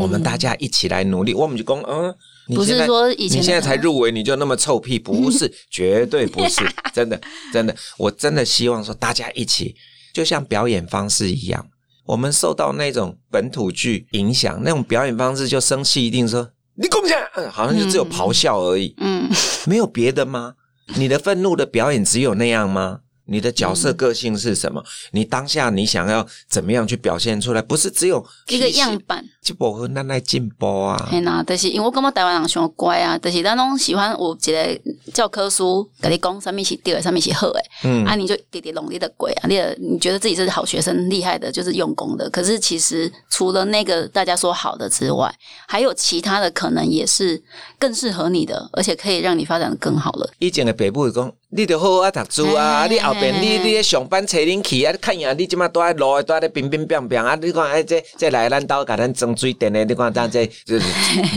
[0.00, 1.32] 我们大家一起来努力。
[1.32, 2.12] 我们就讲，嗯。
[2.48, 4.98] 不是说以前你现在才入围你就那么臭屁？
[4.98, 6.60] 不是， 绝对不是，
[6.92, 7.20] 真的，
[7.52, 9.74] 真的，我真的希望说大家一起，
[10.12, 11.66] 就像表演方式一样，
[12.04, 17.16] 我们受到那种本土剧影响，那种表演方式就生气，一定说你贡献，
[17.50, 19.30] 好像就只有咆哮而已，嗯，
[19.66, 20.54] 没有别的吗？
[20.96, 23.00] 你的愤怒的表演只有那样吗？
[23.26, 24.82] 你的角色个性是什么？
[25.12, 27.62] 你当下你想要怎么样去表现出来？
[27.62, 31.08] 不是只有一个样板，就不会那来进步啊。
[31.10, 34.80] 嘿呐，但是因为我感觉台湾人上乖啊，但是咱拢喜欢有一个
[35.12, 37.60] 教科书跟你讲，上面是对，上面是好诶。
[37.84, 42.28] 嗯，啊，你就滴滴努力的鬼啊，你你觉得自己是好学生，厉害的，就是用功的。
[42.28, 45.34] 可是其实除了那个大家说好的之外，
[45.66, 47.42] 还有其他的可能也是
[47.78, 50.30] 更适合你的，而且可以让你发展的更好了。
[50.38, 51.32] 以前的北部讲。
[51.56, 52.84] 你得好好读书啊！
[52.90, 54.92] 你后边你你上班车恁去啊！
[55.00, 57.38] 看呀，你即马都在路都在冰冰冰冰啊！
[57.40, 60.84] 你看哎，这这来咱兜甲咱装水电的，你看咱这就 是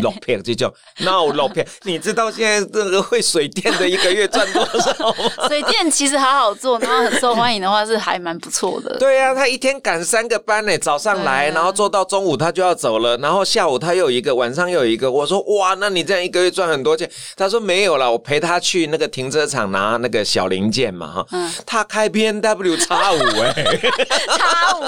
[0.01, 1.63] 落片这种，哪有落片？
[1.85, 5.15] 你知道现在这个会水电的一个月赚多少吗？
[5.47, 8.97] 水电其实好好做，然后很受欢迎的话是还蛮不错的。
[8.97, 15.11] 对啊，他一天赶三个班呢，早上来，然后做到中午他就要走了，然后下午他又有一个，晚上又有一个。
[15.11, 17.07] 我说哇，那你这样一个月赚很多钱？
[17.35, 19.95] 他说没有了，我陪他去那个停车场拿。
[19.97, 23.53] 那个小零件嘛，哈，他开 B N W 叉五哎，
[24.37, 24.81] 叉五，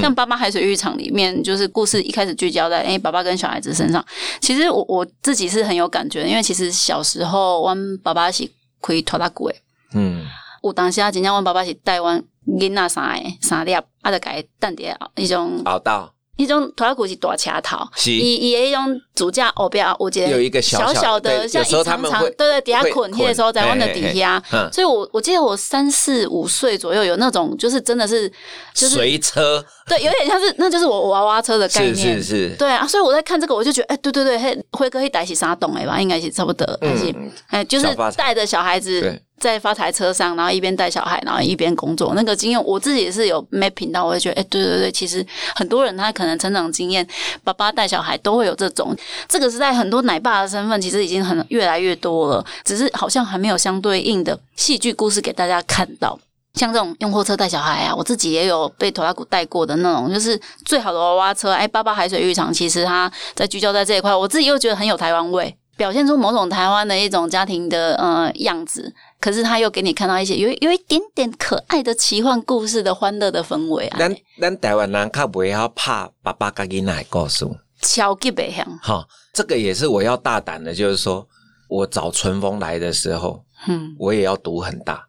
[0.00, 4.04] 像《爸爸海水浴场》里面，就是故事一开始聚焦在哎，爸爸跟小孩子身上。
[4.40, 8.48] 其实我我自己是很有感觉，因为其实小时候我爸爸是
[8.80, 9.62] 可以拖大鼓诶，
[9.94, 10.24] 嗯，
[10.62, 12.10] 我当时啊，真正我爸爸是带我
[12.46, 16.12] 囡仔三个三粒，啊，就改蛋碟一种熬到。
[16.36, 28.28] 一种拖拉机是大车头，伊伊一种主驾后边我记得有一个小小的，像一长长，对对，底下捆那的时候在往的底下，所以我我记得我三四五岁左右有那种，就是真的是
[28.74, 37.14] 就是随车，对，有点像是那就是我娃娃车的概念，是是是，对啊，所以我在看这个，我就觉得，哎，对对对，嘿，辉哥会带起啥懂哎吧，应该是差不多，而且
[37.48, 39.20] 哎，就是带着小孩子。
[39.38, 47.06] 在发财车上，然后一边带小孩，然后一边工作，那个经验我自己也是有 mapping 到，我会觉得，哎，对对对，其实很多人他可能成长经验，
[47.44, 48.96] 爸爸带小孩都会有这种，
[49.28, 56.18] 这个是在很多奶爸的身份，其实已经很越来越多了，只是好像还没有相对应的戏剧故事给大家看到。
[56.54, 61.52] 像这种用货车带小孩啊，我自己也有被拖拉古带过的那种，就是最好的娃娃车。
[61.52, 68.90] 哎，爸爸海水浴场，其实他在聚焦在这一块，我自己又觉得很有台湾味，表现出某种台湾的一种家庭的呃样子。
[69.26, 73.98] 可是他又给你看到一些有有一点点可爱的奇幻故事的欢乐的氛围啊！
[73.98, 77.44] 咱咱台湾人较不要怕爸爸跟囡仔故事，
[77.82, 78.64] 超级白香。
[78.80, 81.26] 好，这个也是我要大胆的，就是说
[81.68, 85.04] 我找春风来的时候，嗯，我也要赌很大。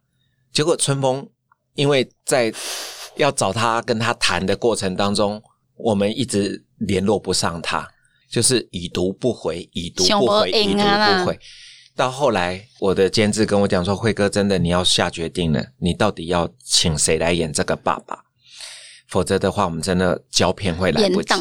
[0.51, 1.29] 结果春风
[1.75, 2.51] 因为在
[3.17, 5.39] 要找他跟他谈的过程当中，
[5.75, 7.87] 我们一直联络不上他，
[8.31, 11.39] 就是已读不回，已读不回，已读不回。
[11.97, 18.23] 到后来，我的监制跟我讲说：“辉哥，真的你要下决定了，你到底要请谁来演这个爸爸？
[19.07, 21.33] 否则的话，我们真的胶片会来不及。”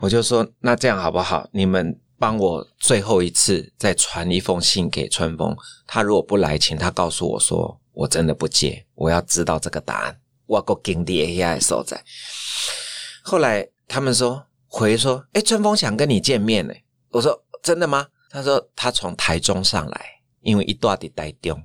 [0.00, 1.46] 我就说：“那这样好不好？
[1.52, 5.54] 你们帮我最后一次再传一封信给春风，
[5.86, 10.18] 他如果不来，请他告诉我说，我真的不接，我要知道这个答案。
[10.46, 12.02] 我够经典 AI 所在。”
[13.22, 16.72] 后来他们说回说：“哎，春风想跟你见面呢。”
[17.12, 20.06] 我说：“真的吗？”他说他从台中上来，
[20.40, 21.62] 因为一段的台中。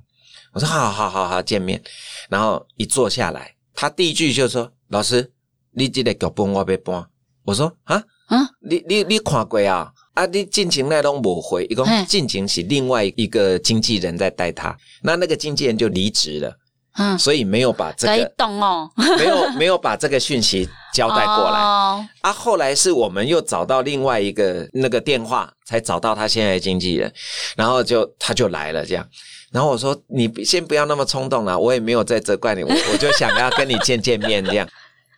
[0.52, 1.82] 我说好好好好见面，
[2.28, 5.32] 然后一坐下来，他第一句就说：“老师，
[5.72, 7.06] 你这个脚本我要搬。”
[7.44, 9.90] 我说：“啊啊，你你你看过啊？
[10.12, 16.54] 啊，你进情那拢无回，一共进情是另外一个经纪人在带他，那那个经纪人就离职了。”
[16.96, 21.60] 嗯，所以没有把这个懂哦， 没有没有把这个讯息交代过来。
[21.60, 27.12] 啊，后来是我们又找到另外一个那个电话，才找到他现在的经纪人，
[27.56, 29.06] 然后就他就来了这样。
[29.52, 34.68] 然后我说你先不要那么冲动了，我也没有在责怪你，我 我就想要跟你见见面这样。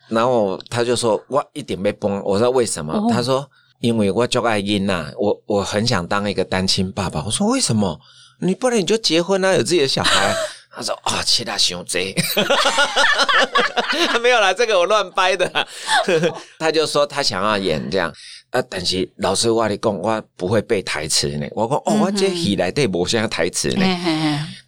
[0.07, 2.21] 然后他就说哇，一点没崩。
[2.23, 2.93] 我说为什么？
[3.11, 7.23] 他说因为我叫爱音呐，我我很想当一个单亲爸爸。
[7.25, 7.99] 我说为什么？
[8.39, 10.35] 你不然你就结婚啊，有自己的小孩。
[10.73, 12.15] 他说：“啊，其他熊贼，
[14.21, 15.67] 没有啦，这个我乱掰的。
[16.57, 18.09] 他就说他想要演这样
[18.51, 21.45] 啊，但是老师话你讲，我不会背台词呢。
[21.51, 23.85] 我讲哦，我这戏来对无像台词呢，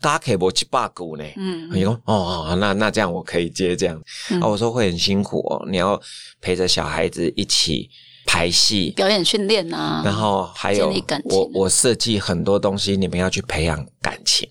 [0.01, 1.23] 大家可以播七八股呢。
[1.37, 3.95] 嗯，你说哦哦，那那这样我可以接这样。
[4.41, 5.99] 啊，我说会很辛苦哦，你要
[6.41, 7.89] 陪着小孩子一起
[8.25, 10.93] 排戏、表演训练啊，然后还有
[11.29, 14.49] 我我设计很多东西，你们要去培养感情。”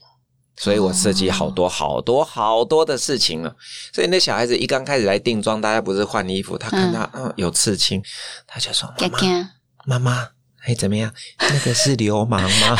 [0.63, 3.53] 所以我设计好多好多好多的事情了，
[3.93, 8.01] 所以那小孩子一刚开始来定妆，大家不是换衣服，他看他嗯有刺青，
[8.47, 9.19] 他就说妈妈
[9.87, 10.29] 妈妈，
[10.65, 11.13] 哎怎么样？
[11.41, 12.79] 那个是流氓吗？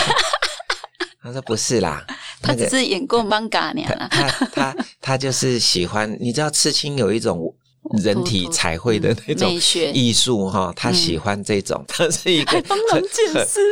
[1.25, 2.07] 他说不是啦，
[2.41, 4.09] 他只是演过《漫嘎娘》了。
[4.09, 7.53] 他他他就是喜欢，你知道刺青有一种
[8.01, 9.53] 人体彩绘的那种
[9.93, 13.03] 艺术哈，他喜欢这种，他是一个很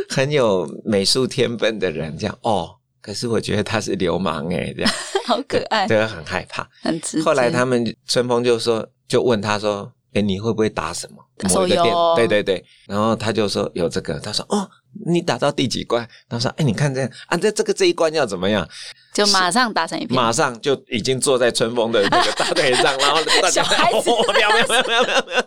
[0.09, 2.75] 很有美术天分的人，这样哦。
[3.03, 4.93] 可是我觉得他是流氓哎， 这样
[5.27, 7.23] 好可爱，对，很害怕，很直。
[7.23, 11.17] 后来他们春风就说，就问他说：“哎，你会不会打什么？
[11.55, 11.95] 某一个店？
[12.17, 14.69] 对对对。”然后他就说有这个，他说：“哦，
[15.07, 18.69] 你打到第几关？”他说：“哎，你看这样啊，这这个这一关要怎么样？”
[19.15, 23.19] 就马上打成一片，马上就已经坐在春风的那个大腿上，然后
[23.51, 25.43] 小孩子，没有没有没有没有没有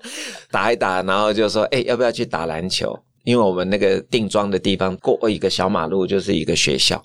[0.49, 7.01] 打一打，然后就说：“哎，要不要去打篮球？”因为我们那个定妆的地方过一个小马路就是一个学校，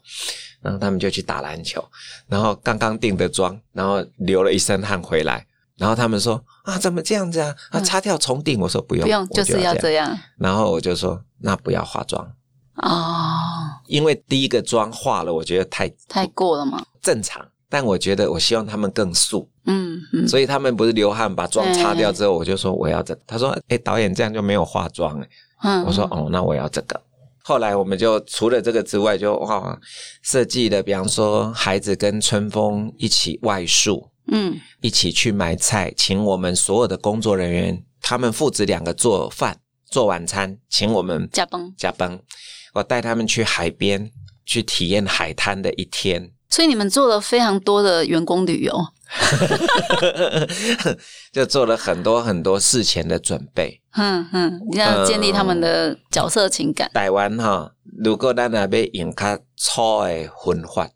[0.60, 1.84] 然后他们就去打篮球，
[2.28, 7.54] 然后刚刚定的妆，然后流了一身汗回来，然后他们说啊，怎么这样子啊？
[7.70, 8.58] 啊，擦掉重定。
[8.60, 10.18] 我说不用，不用，就是要这样。
[10.36, 12.24] 然后我就说，那不要化妆
[12.82, 13.38] 哦，
[13.86, 17.46] 因为第一个妆化了，我觉得太太过了嘛，正常。
[17.70, 23.14] 但我觉得我希望他们更素，嗯，所以他们不是流汗把妆擦掉之后，我就说我要这。
[23.26, 25.28] 他说，哎，导演这样就没有化妆哎。
[25.86, 27.00] 我说哦，那我要这个。
[27.42, 29.80] 后来我们就除了这个之外，就哇
[30.22, 39.58] 设计的，比方说孩子跟春风一起外宿，嗯，一起去买菜，请我们所有的工作人员，他们父子两个做饭
[39.90, 42.20] 做晚餐，请我们加班加班，
[42.74, 44.10] 我带他们去海边
[44.44, 46.30] 去体验海滩的一天。
[46.58, 48.74] 所以你们做了非常多的员工旅游。
[51.32, 56.90] 就做了很多很多事前的准备，嗯嗯，你要建立他们的角色情感。
[56.92, 57.70] 台湾哈，
[58.02, 60.90] 如果咱那边用较粗的混法，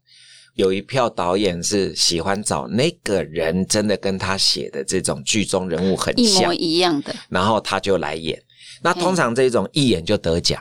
[0.57, 8.43] 有一票导演是喜欢找那个人真的跟他写的这种剧中人物很一模一样的，然后他就来演。
[8.83, 10.61] 那通常这种一演就得奖，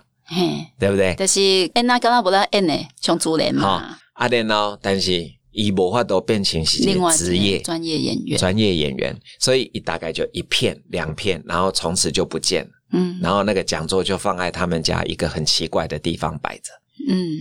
[0.80, 1.16] 对不对？
[1.18, 3.98] 但是演那刚刚不在演呢，像主人嘛。
[4.14, 4.78] 阿莲呢？
[4.82, 5.32] 但是。
[5.54, 6.82] 伊无法都变成是
[7.18, 12.70] 职业专业演员，专业演员，所以大概就一片两片，然后从此就不见了。
[12.94, 16.72] 嗯，然后那个讲座就放在他们家一个很奇怪的地方摆着。
[17.10, 17.38] 嗯，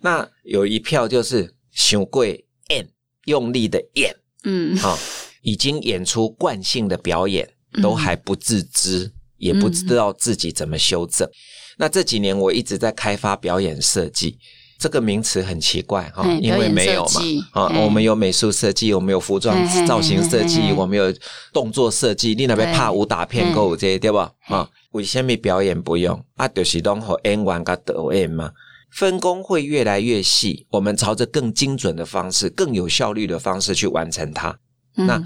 [0.00, 2.88] 那有一票就是熊贵演，
[3.24, 4.14] 用力的演。
[4.44, 4.96] 嗯，好，
[5.42, 7.48] 已经演出惯性的表演，
[7.82, 11.28] 都还不自知，也不知道自己怎么修正。
[11.76, 14.38] 那这几年我一直在开发表演设计。
[14.76, 17.20] 这个名词很奇怪哈，因为没有嘛
[17.52, 19.56] 啊，我们有美术设计，我们有服装
[19.86, 21.14] 造型设计，我们有
[21.52, 22.34] 动作设计。
[22.34, 24.30] 你那边怕武打片够这对吧？
[24.48, 26.46] 啊，为什么表演不用啊？
[26.48, 28.50] 就是当和 N 完个导演嘛，
[28.90, 34.58] 分工会越来越细，我们朝着更精准的方式、更有效率的方式去完成它。
[34.96, 35.22] 那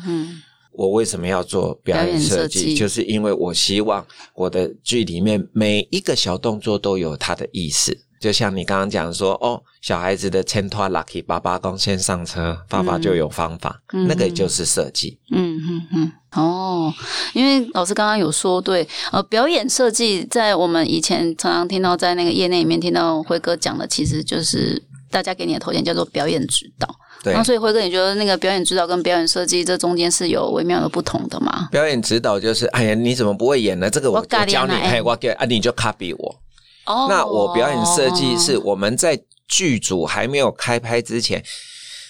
[0.79, 2.73] 我为什么要做表演设计？
[2.77, 7.99] 就是因为我希望我的剧里面每一个小动作都有它的意思。
[8.21, 15.19] 就像你刚刚讲说，哦，小孩子的牵拖 lucky，爸爸刚先上车，爸爸就有方法，那个就是设计。
[15.33, 16.95] 嗯嗯嗯，哦，
[17.35, 26.89] 因为老师刚刚有说，对，呃，表演设计在我们以前常常听到，在那个业内里面听到辉哥讲的，其实就是大家给你的头衔叫做表演指导。
[27.23, 31.69] 对，那所以辉哥，你觉得那个表演指导跟表演设计这中间是有微妙的不同的吗？
[31.71, 33.91] 表演指导就是，哎呀，你怎么不会演呢？
[33.91, 36.41] 这个我我教你，哎，我给啊，你就 copy 我。
[36.87, 41.45] 哦那我表演设计是我们在剧组还没有开拍之前，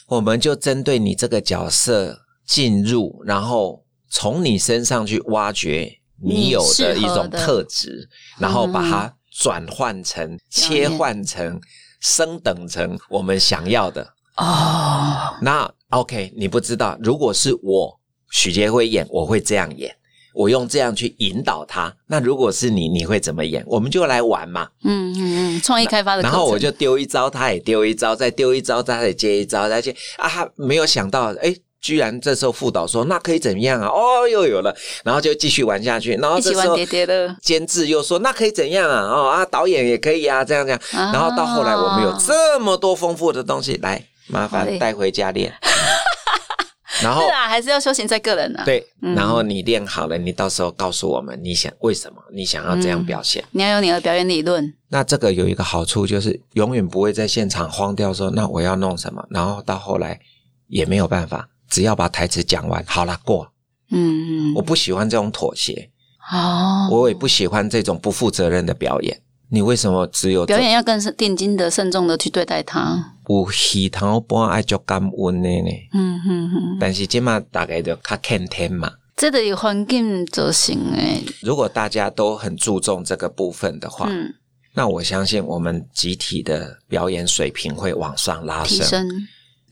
[0.06, 2.16] 我们就针对你这个角色
[2.46, 5.92] 进入，然后从你身上去挖掘
[6.22, 11.60] 你有的一种特质，然后把它转换成、切换成、
[12.00, 14.14] 升等成我们想要的。
[14.36, 14.97] 哦，
[15.42, 17.98] 那 OK，你不知道，如果是我
[18.30, 19.94] 许杰辉演，我会这样演。
[20.34, 23.64] 我用这样去引导他，那如果是你，你会怎么演？
[23.66, 24.68] 我们就来玩嘛。
[24.84, 26.22] 嗯嗯嗯，创意开发的。
[26.22, 33.88] 然后我就丢一招，他也丢一招，再丢一招，他也接一招，再接啊，他没有想到，哎，居然这时候副导说那可以怎么样啊？
[33.88, 34.72] 哦，又有了，
[35.02, 36.12] 然后就继续玩下去。
[36.14, 36.78] 然后这时候
[37.42, 39.00] 监制又说那可以怎样啊？
[39.10, 40.80] 哦啊，导演也可以啊，这样这样。
[40.92, 45.52] 然后到后来我们有这么多丰富的东西，来麻烦带回家练。
[47.00, 48.60] 然后是啊，还是要修行在个人呢。
[48.64, 53.44] 对，然后你练好了，你到时候告诉我们你想为什么你想要这样表现。
[53.52, 54.74] 你要有你的表演理论。
[54.88, 60.18] 那这个有一个好处就是永远不会在现场慌掉，说那我要弄什么，然后到后来
[60.66, 63.52] 也没有办法，只要把台词讲完，好了过。
[63.92, 65.90] 嗯嗯，我不喜欢这种妥协。
[66.32, 69.22] 哦，我也不喜欢这种不负责任的表演。
[69.50, 73.02] 你为什么只有表演要更是定睛的、慎重的去对待它？
[73.28, 75.70] 有喜糖般爱就感恩的呢。
[75.92, 76.76] 嗯哼哼。
[76.78, 78.92] 但是今嘛大概就较看天嘛。
[79.16, 81.24] 这个环境就行诶。
[81.42, 84.32] 如果大家都很注重这个部分的话，嗯，
[84.74, 89.08] 那我相信我们集体的表演水平会往上拉升，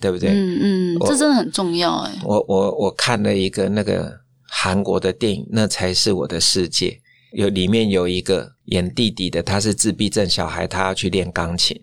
[0.01, 0.31] 对不对？
[0.31, 2.13] 嗯嗯，这真的很重要诶。
[2.25, 7.01] 我我我看了一个那个韩国的电影，那才是我的世界。
[7.37, 11.79] 有里面有一个演弟弟的，他是自闭症小孩，他要去练钢琴，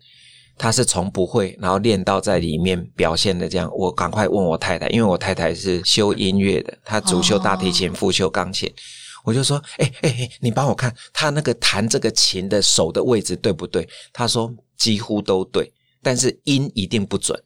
[0.58, 3.70] 他是从不会，然后练到在里面表现的这样。
[3.78, 8.68] 我赶快问我太太，因为我太太是修音乐的，她主修大提琴，副修钢琴。
[9.24, 13.88] 我就说，哎哎哎，你帮我看他那个弹这个琴的手的位置对不对？
[14.12, 17.39] 他说几乎都对，但是音一定不准，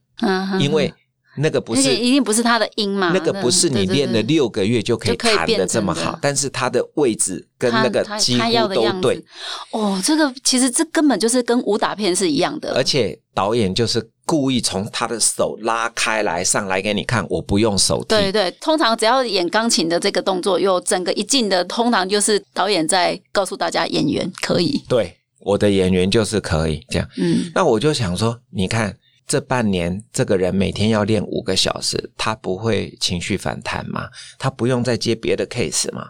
[0.62, 0.94] 因为
[1.38, 3.12] 那个不是一定不是他的音嘛？
[3.14, 9.24] 那个不是你练了六个月就可以弹的这么好，但是他的位置跟那个几乎都对。
[9.72, 12.74] 哦，这个其实这根本就是跟武打片是一样的。
[12.74, 18.04] 而且导演就是故意从他的手拉开来上来给你看，我不用手。
[18.06, 24.82] 对对，通常只要演钢琴的这个动作，有整个一进的，通常就是导演在告诉大家演员可以。
[24.90, 27.08] 对，我的演员就是可以这样。
[27.18, 28.98] 嗯，那我就想说，你看。
[29.28, 34.08] 这半年，这个人每天要练五个小时，他不会情绪反弹吗？
[34.40, 36.08] 他不用再接别的 case 吗？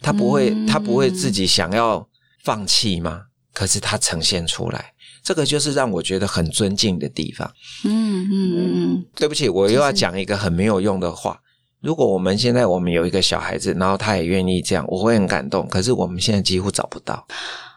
[0.00, 2.08] 他不会，他不会自己想要
[2.44, 3.24] 放弃吗？
[3.52, 7.52] 可是他呈现出来，这个就是让我觉得很尊敬的地方。
[7.84, 9.04] 嗯嗯嗯。
[9.14, 11.40] 对不起，我又要讲一个很没有用的话。
[11.80, 15.66] 如果我们现在我们有一个小孩子，然后他也愿意这样，我会很感动。
[15.68, 17.26] 可是我们现在几乎找不到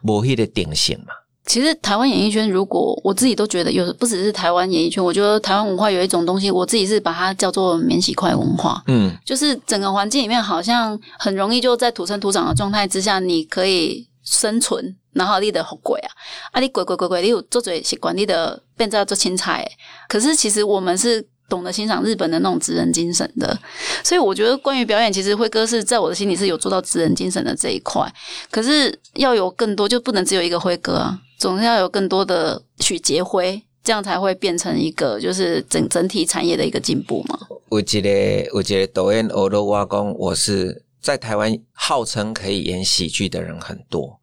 [0.03, 1.07] 摩黑的典型嘛。
[1.45, 8.83] 其实台湾演艺圈，如果我自己都觉得有，不只是台湾演艺圈，我觉得台湾文化有一种东西，我自己是把它叫做免洗筷文化。
[8.87, 16.09] 嗯，就是整个环境里面好像很容易就在土生土长的状态之下，你可以生存，然后你的好鬼啊，
[16.51, 19.69] 啊你鬼鬼鬼鬼，你有做嘴习惯，你的变在做青菜。
[20.09, 21.27] 可是其实我们是。
[21.47, 23.57] 懂得欣赏日本的那种职人精神的，
[24.03, 28.11] 所以我觉得关于表演，其实辉哥是在我的心里是有做到职人精神的这一块。
[28.49, 37.39] 可是要有更多，就不能只有一个辉哥啊，总是要有更多的许杰辉，这样才会变成一个就是整整体产业的一个进步嘛。
[37.69, 44.19] 我觉得，我觉得抖音欧罗瓦工，我是在台湾号称可以演喜剧的人很多，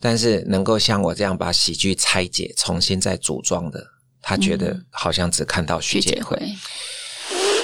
[0.00, 3.95] 但是能够像我这样把喜剧拆解、重新再组装的。
[4.28, 6.36] 他觉得好像只看到徐杰辉。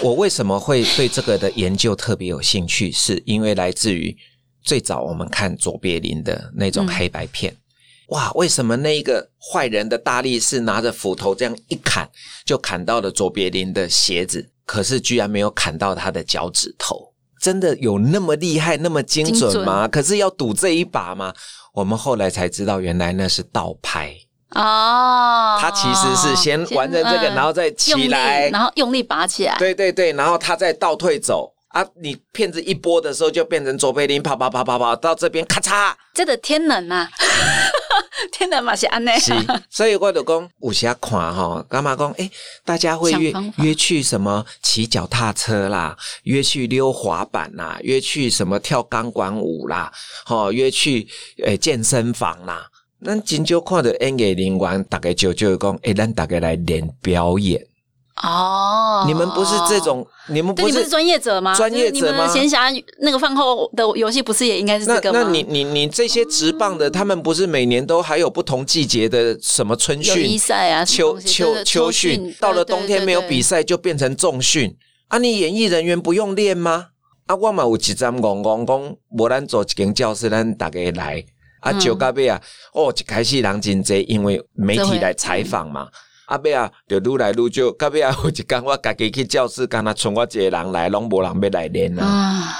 [0.00, 2.92] 我为什么会对这个的研究特别有兴趣？
[2.92, 4.16] 是因为来自于
[4.62, 7.56] 最早我们看卓别林的那种黑白片。
[8.10, 12.08] 哇，为什么那一个坏人的大力士拿着斧头这样一砍，
[12.44, 14.48] 就砍到了卓别林的鞋子？
[14.64, 17.12] 可是居然没有砍到他的脚趾头。
[17.40, 19.88] 真的有那么厉害、那么精准吗？
[19.88, 21.34] 可是要赌这一把吗？
[21.74, 24.16] 我们后来才知道，原来那是倒拍。
[24.54, 29.56] 哦，他其实是先完成这个，然后再起来，然后用力拔起来。
[29.58, 31.84] 对对对，然后他再倒退走啊！
[32.00, 35.92] 你片子一播的时候，就变成左贝林跑跑跑跑跑到这边，咔嚓！
[36.12, 37.08] 这个天冷啊，
[38.30, 39.18] 天冷嘛是安内。
[39.18, 39.32] 是，
[39.70, 42.10] 所以我就讲武侠看哈，干嘛讲？
[42.18, 42.30] 哎，
[42.66, 49.90] 大家会约约去什么骑脚踏车啦，约去溜滑板啦，约去什么跳钢管舞啦，
[50.28, 51.08] 哦，约去
[51.42, 52.66] 诶健身房啦。
[53.04, 57.60] 那真就看到演艺人员，大概就就讲，哎，咱大概来练表演
[58.22, 59.04] 哦。
[59.06, 61.52] 你们不是这种，你们不是专业者吗？
[61.54, 62.28] 专业者吗？
[62.28, 65.22] 闲暇那个饭后的游戏，不是也应该是这个吗？
[65.24, 72.32] 那你你你这些直棒的，他们不是每年都还有不同季节的什么春训、比赛啊、秋秋秋训？
[72.38, 74.76] 到了冬天没有比赛，就变成重训
[75.08, 75.18] 啊！
[75.18, 76.86] 你演艺人员不用练吗？
[77.26, 81.24] 啊，我嘛有一张讲讲讲，无咱做一间教室，咱大家来。
[81.62, 82.40] 啊，就到尾啊，
[82.74, 85.88] 哦，一开始人真济，因为媒体来采访嘛。
[86.26, 87.70] 啊，尾啊，就愈来愈少。
[87.72, 92.52] 到尾啊，有一天我家己去教室，干那剩我一个人来，拢无人要来练啊。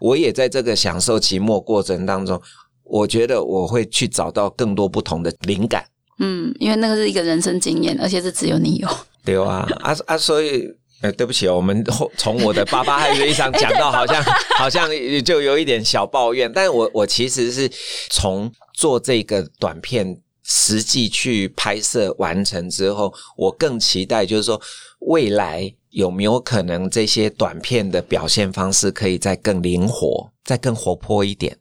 [0.00, 2.40] 我也在这个享受期末过程当中，
[2.84, 5.84] 我觉得我会去找到更多不同的灵感。
[6.18, 8.88] 嗯，因为那个是一个人生经验，而且是只有你有。
[9.24, 10.68] 对啊，啊啊，所以。
[11.02, 11.84] 呃，对不起哦，我们
[12.16, 14.22] 从我的爸爸还有一场讲到，好像
[14.56, 14.88] 好像
[15.24, 17.70] 就有一点小抱怨，但我我其实是
[18.10, 24.60] 从做这个短片实际去拍摄完成之后，我更期待就是说
[25.00, 31.58] 未来有没有可能这些短片的表现方式可以再更灵活，再更活泼一点。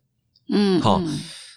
[0.54, 1.02] 嗯，好，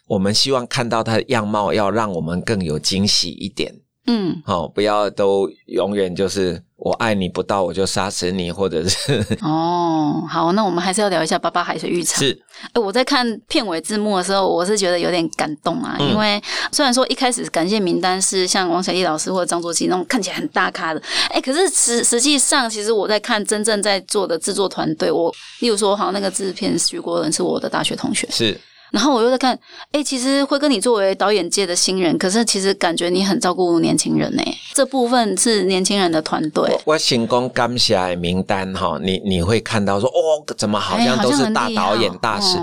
[0.07, 3.75] 我们希望看到它的样貌，要让我们更有惊喜一点。
[4.07, 12.23] 嗯，好，不要都永远就是我爱你不到我就杀死你，或者是哦，好，那我们还是要聊一下《爸爸海水浴场》。
[12.27, 12.39] 是，
[12.75, 16.39] 哎，我在看片尾字幕的时候，我是觉得有点感动啊，因为
[16.71, 28.61] 虽然说一开始感谢名单是像王小丽老师或者张作骥那种看起来很大咖的，哎，可是实实际上，其实我在看真正在做的制作团队，我例如说，好像那个制片徐国仁是我的大学同学，是。
[28.95, 29.59] 然后我又在看，
[29.91, 34.43] 哎，其实会跟，你作为导演界的新人，可是其实感觉你很照顾年轻人呢。
[34.73, 36.79] 这部分是年轻人的团队。
[36.85, 42.57] 我行功感谢名单哈，你你会看到说，哦，怎么好像都是大导演大师？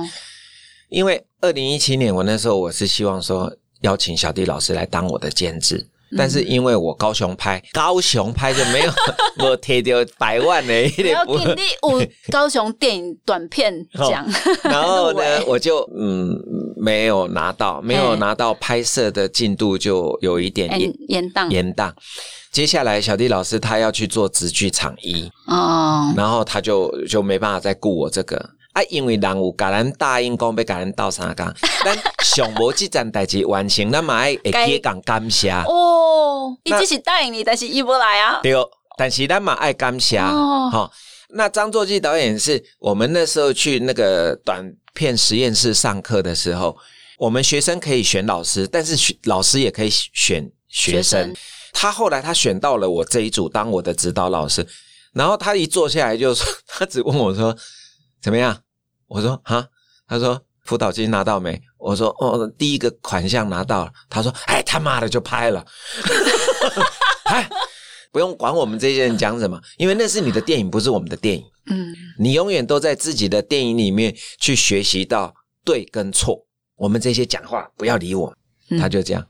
[0.88, 5.86] 因为二零一七年我那时候我是希望说邀请小弟老师来当我的监制。
[6.18, 8.92] 但是因为我高雄拍，高雄拍就没有
[9.46, 12.02] 我贴掉百万的，要给你五
[12.32, 13.74] 高雄电影短片
[14.10, 14.26] 奖。
[14.64, 16.38] 然后呢， 我就嗯
[16.76, 21.50] 没有拿到，没有拿到拍摄的进度就有一点延延宕。
[21.50, 21.92] 延宕。
[22.52, 28.38] 接下来小弟老师他要去做直剧场一哦，然后他就就没办法再顾我这个
[28.74, 31.46] 啊，因为人有甲咱答应讲要甲咱斗三工，
[31.84, 36.56] 咱上无即站代志完成，咱嘛爱会给讲感谢哦。
[36.64, 38.40] 伊只是答应你，但是伊无来啊。
[38.42, 38.54] 对，
[38.98, 40.90] 但是咱嘛爱感谢哦。
[41.34, 46.76] 那张作骥导演是我们那时候去那个短片实验室上课的时候，
[47.18, 51.34] 我们学生可以选老师，但是老师也可以选学生。
[51.74, 54.66] 他后来他选到了我这一组当我的指导老师，
[55.14, 57.56] 然后他一坐下来就说， 他只问我说
[58.22, 58.58] 怎么样？
[59.08, 59.68] 我说哈，
[60.08, 61.60] 他说辅导金拿到没？
[61.78, 63.92] 我说哦，第一个款项拿到了。
[64.10, 65.66] 他说哎他妈的就拍了，
[67.26, 67.50] 哎
[68.12, 71.44] 不用管我们这些人讲什么，因为那是你的电影，不是我们的电影。
[71.68, 76.46] 嗯，你永远都在自己的电影里面去学习到对跟错。
[76.76, 78.34] 我们这些讲话不要理我，
[78.80, 79.26] 他就这样。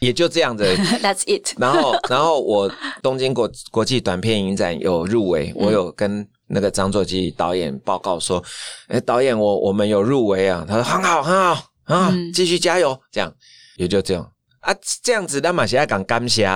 [0.00, 0.64] 也就这样子，
[1.02, 1.54] That's it。
[1.58, 2.72] 然后，然后我
[3.02, 8.42] 东京国国际短片影展有入围，我有跟那个张作骥导演报告说
[8.88, 13.32] ：“哎，导演，我我们有入围啊。”他说：“很好，很好啊，继续加油。”这样
[13.76, 16.46] 也就这样啊，这样子那嘛是要讲感谢。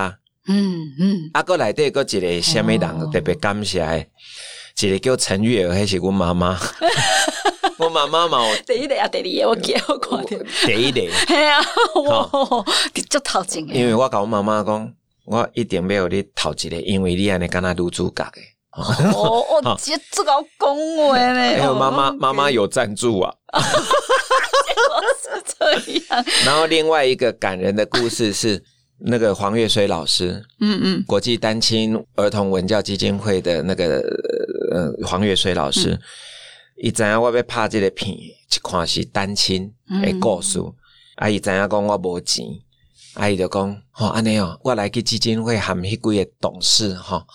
[0.47, 4.09] 嗯嗯，啊，哥来底个一个虾米人特别感谢，
[4.81, 6.59] 一个叫陈月，还是我妈妈。
[7.77, 10.45] 我妈妈嘛，第一类啊，第二个我记我看到。
[10.65, 11.59] 第一类，系啊，
[12.05, 12.29] 哇，
[13.09, 14.93] 足头前因为我跟我妈妈讲，
[15.25, 18.54] 我一定要你头一个，因为你安尼敢若女主角的。
[18.75, 21.39] 哦，我这这个恭维呢。
[21.59, 23.33] 还有妈妈，妈妈有赞助啊。
[25.21, 25.73] 是这
[26.09, 26.25] 样。
[26.45, 28.61] 然后另外一个感人的故事是
[28.97, 33.99] 那个黄月水老师，嗯嗯，国际单亲儿童文教基金会的那个
[34.71, 35.99] 呃黄月水老师。
[36.77, 39.71] 伊知影我要拍这个片，一看是单亲
[40.01, 40.59] 的故事。
[41.15, 42.45] 啊，伊知影讲我无钱，
[43.13, 47.25] 啊，伊就讲，吼安尼哦，我来去基金会含迄几个董事，吼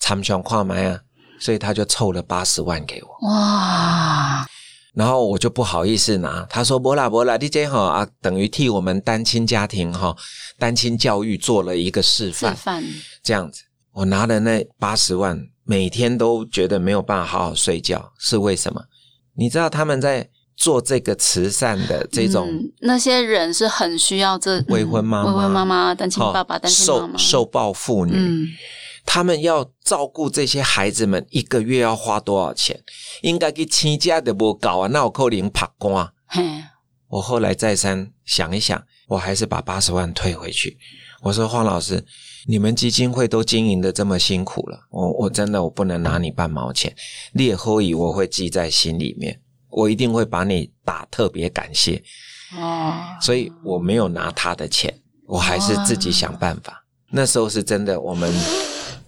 [0.00, 1.00] 参详跨埋啊，
[1.40, 3.28] 所以他就凑了八十万给我。
[3.28, 4.46] 哇！
[4.94, 10.16] 然后我就不好意思拿，他说无啦无啦，，DJ 哈啊，等于替我们单亲家庭哈，
[10.58, 12.56] 单亲教育做了一个示范。
[12.56, 12.84] 示范。
[13.22, 15.38] 这样子，我拿了那八十万。
[15.70, 18.82] 每天都觉得没有办法好好睡觉，是为什么？
[19.36, 20.26] 你知道他们在
[20.56, 22.48] 做这个慈善的这种，
[22.80, 28.14] 那些人是很需要这未婚妈妈、未婚妈妈、单亲爸爸、单亲妈妈、受暴妇女，
[29.10, 32.78] 他们要照顾这些孩子们，一个月要花多少钱？
[33.22, 36.12] 应该给亲家的不搞啊，那我扣零拍光。
[37.08, 40.76] 我后来再三想一想，我还是把八十万退回去。
[41.22, 42.04] 我说黄老师。
[42.46, 46.94] 你们基金会都经营的这么辛苦了，我我真的我不能拿你半毛钱，
[47.32, 49.38] 列后以我会记在心里面，
[49.68, 52.02] 我一定会把你打特别感谢
[52.56, 56.86] 哦，所以我没有拿他的钱，我还是自己想办法。
[57.10, 58.32] 那时候是真的，我们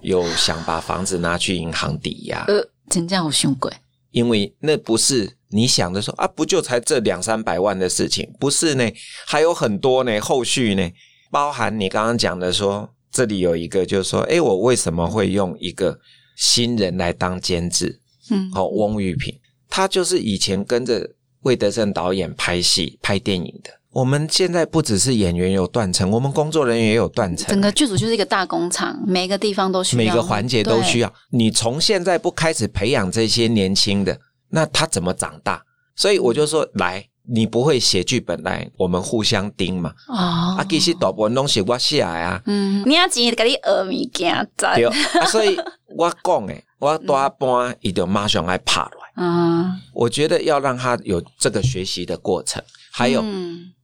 [0.02, 3.72] 有想把房子拿去银行抵押，呃，真这样好凶鬼，
[4.10, 8.90] 因为那不是你想的说啊，不就才这两三百万的事情，不是呢，
[9.26, 10.90] 还有很多呢，后续呢，
[11.30, 12.90] 包含你刚刚讲的说。
[13.12, 15.98] 这里有一个，就是说，哎，我为什么会用一个
[16.36, 18.00] 新人来当监制？
[18.30, 19.36] 嗯，好，翁玉平，
[19.68, 23.79] 他就是以前跟着魏德胜导演拍戏、拍电影的。
[23.92, 27.48] 我们现在不只是演员有断层，我们工作人员也有断层。
[27.48, 31.12] 整个剧组就是一个大工厂，每个地方都需要，每个环节都需要。
[31.30, 34.18] 你从现在不开始培养这些年轻的，
[34.50, 35.62] 那他怎么长大？
[35.96, 37.06] 所以我就说，来。
[37.32, 39.92] 你不会写剧本来，我们互相盯嘛？
[40.08, 42.42] 哦，啊，其实大部分拢是我写啊。
[42.46, 44.90] 嗯，你要钱给你学物件，对。
[45.26, 45.56] 所以
[45.96, 49.12] 我讲诶，我大半一定马上来拍来。
[49.22, 52.60] 嗯，我觉得要让他有这个学习的过程，
[52.90, 53.22] 还有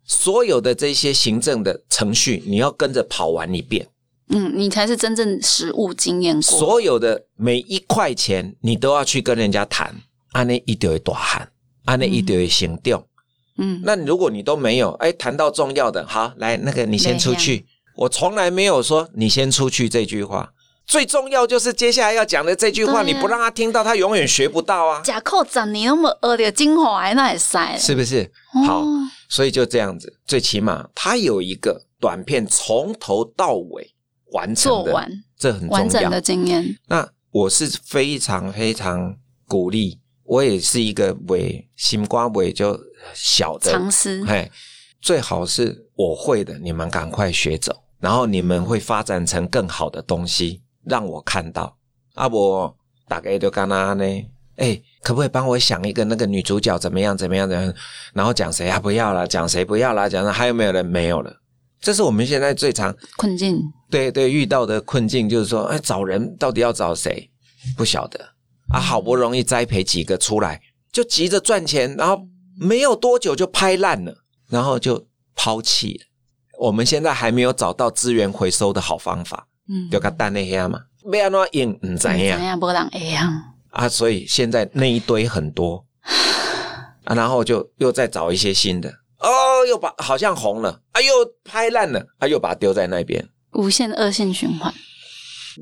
[0.07, 3.89] 所有的这些行政的程序，你要跟着跑完一遍。
[4.29, 6.43] 嗯，你才是真正实务经验过。
[6.43, 9.95] 所有的每一块钱，你都要去跟人家谈，
[10.33, 11.49] 安尼一定会大喊，
[11.85, 13.05] 安尼一定会行动。
[13.59, 17.67] 嗯，那如果你都没有，哎，谈到重要的，好，来那个你先出去。
[17.97, 20.53] 我从来没有说你先出去这句话，
[20.87, 25.01] 最重要就是接下来要讲的这句话，你不让他听到，他永远学不到啊。
[25.03, 28.31] 假扣十你那么恶的精华，那也塞，是不是？
[28.67, 28.85] 好，
[29.29, 33.95] 所以就这样子，最起码他有一个短片从头到尾
[34.33, 36.65] 完成的，这很完整的经验。
[36.87, 39.17] 那我是非常非常
[39.47, 40.01] 鼓励。
[40.29, 42.77] 我也是一个尾新瓜尾就
[43.15, 44.51] 小的尝试，嘿，
[45.01, 51.77] 最好是我会的，你们赶快学走，然后你们会发展成更好的东西，让我看到。
[52.15, 52.75] 啊，我
[53.07, 54.05] 大概就干那呢，
[54.57, 57.75] 哎，可不可以帮我想一个那个女主角怎么样怎么样怎样？
[58.15, 58.81] 然后讲谁啊？
[58.81, 60.09] 不要了，讲谁不要了？
[60.09, 61.33] 讲还有没有人没有了？
[61.79, 63.61] 这是我们现在最常困境。
[63.91, 67.31] 对对，遇到的困境就是说，哎，找人到底要找谁？
[67.77, 68.19] 不晓得
[68.69, 70.61] 啊，好不容易栽培几个出来，
[70.91, 72.27] 就急着赚钱，然后
[72.59, 74.17] 没有多久就拍烂了，
[74.49, 76.05] 然后就抛弃了。
[76.59, 80.81] 我们现在还没有找到资源回收的好方法，嗯，就个蛋那些嘛，
[81.13, 83.33] 要安怎用唔怎样，怎样不让一样
[83.71, 85.85] 啊，所以现在那一堆很多。
[87.05, 88.89] 啊，然后就又再找一些新的，
[89.21, 91.13] 哦，又把好像红了，啊，又
[91.45, 94.75] 拍烂了，啊，又把它丢在那边，无限恶性循环。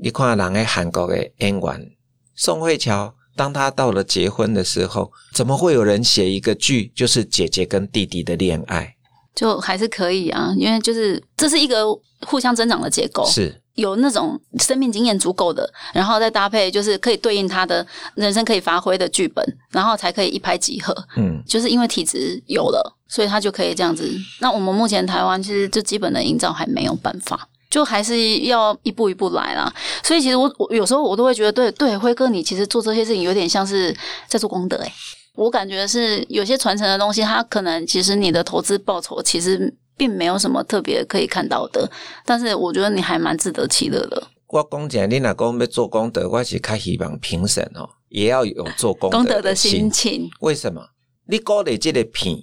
[0.02, 1.90] 你看，人喺韩国嘅演员
[2.34, 8.96] 宋慧乔，当她到了结婚的时候，怎么会有人写一个剧，就是姐姐跟弟弟的恋爱？
[9.34, 11.84] 就还是可以啊，因为就是这是一个
[12.26, 20.94] 互相增长的结构，是有那种生命经验足够的，然后再搭配就是可以对应他的人生可以发挥的剧本，然后才可以一拍即合。
[21.16, 24.08] 嗯，就是因为体质有了，所以他就可以这样子。
[24.40, 29.72] 那我们目前台湾其实就基本的营造还没有办法，就还是要一步一步来啦。
[30.02, 33.96] 所以其实我我有时候我都会觉得，对对，辉哥，你其实做这些事情有点像是
[34.28, 34.92] 在做功德哎。
[35.34, 41.90] 我感觉是有些传承的东西，它可能其实你的投资报酬其实并没有什么特别可以看到的，
[42.24, 44.30] 但是我觉得你还蛮自得其乐的。
[44.48, 50.28] 我讲讲，你若讲要做功德，我是开希望评审哦，也要有做功德的心情。
[50.40, 50.80] 为什么？
[51.26, 52.38] 你搞的这个品，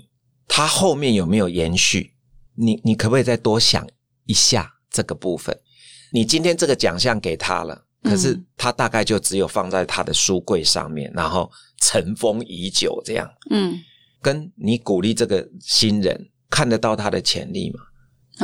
[0.47, 2.13] 它后面有没有延续？
[2.55, 3.87] 你你可不可以再多想
[4.25, 5.57] 一下这个部分？
[6.11, 7.85] 你今天这个奖项给他了。
[8.03, 11.47] 可是他大概就只有放在他的书柜上面，然后
[11.79, 13.29] 尘封已久这样。
[13.51, 13.79] 嗯，
[14.23, 16.19] 跟你鼓励这个新人
[16.51, 17.79] 看得到他的潜力嘛？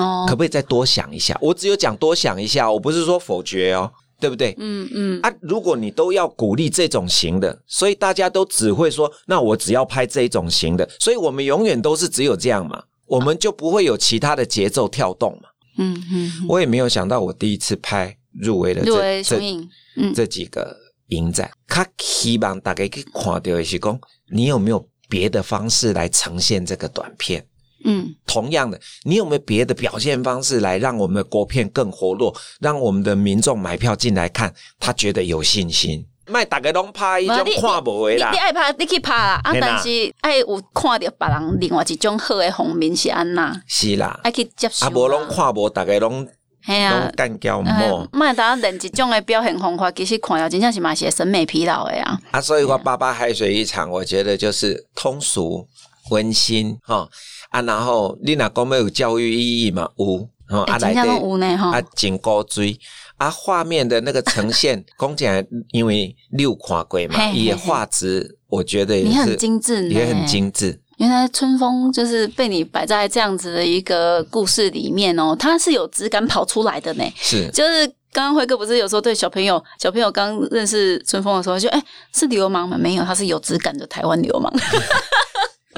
[0.01, 1.37] 哦，可不可以再多想一下？
[1.39, 4.55] 我只有讲多想一下，我不是说否决哦，对不对？
[4.57, 5.21] 嗯嗯。
[5.21, 15.49] 啊，如果你都要鼓励这种型的，所以大家都只会说，那我只要拍这一种型的，所以我们永远都是只有这样嘛，我们就不会有其他的节奏跳动嘛。
[15.77, 16.31] 嗯嗯。
[16.49, 18.17] 我也没有想到，我第一次拍。
[18.39, 20.77] 入围的这这这几个
[21.07, 23.99] 影展，他希望大家可以看到的是讲，
[24.31, 27.43] 你有没有别的方式来呈现这个短片？
[27.87, 36.05] 嗯，同样的，你有没有别的表现方式来让我们的国片更活络，让我们的民众买票进来看，他觉得有信心？
[36.25, 43.57] 卖大家拢拍一种看不为啦，你爱拍你去拍啦，啊，但是爱有看到别人另外一种好的方面是安那？
[43.65, 44.85] 是啦，爱去接受。
[44.85, 46.27] 啊，无拢看无，大家拢。
[46.65, 48.05] 系啊，干胶毛。
[48.11, 52.19] 麦达另一种的表现方法，其实看了真正是蛮些审美疲劳的呀。
[52.31, 55.65] 啊，所以我爸爸海水一场，我觉得就是通俗、
[56.09, 57.07] 温馨哈
[57.49, 57.61] 啊。
[57.61, 59.89] 然后你那讲没有教育意义嘛？
[59.97, 62.79] 有啊，来的啊，紧高追
[63.17, 70.79] 啊，画面的那个呈现， 讲起来因为六看过嘛，也画质，我觉得也很精致，也很精致。
[70.97, 77.03] 原来春风就是被你摆在这样子的一个故事里面哦，它是有质感跑出来的呢。
[77.17, 81.83] 是，就是刚刚辉哥不是有时候对小朋友，小朋友刚认识春风的时候，就哎
[82.13, 82.77] 是流氓吗？
[82.79, 84.51] 没有，他是有质感的台湾流氓。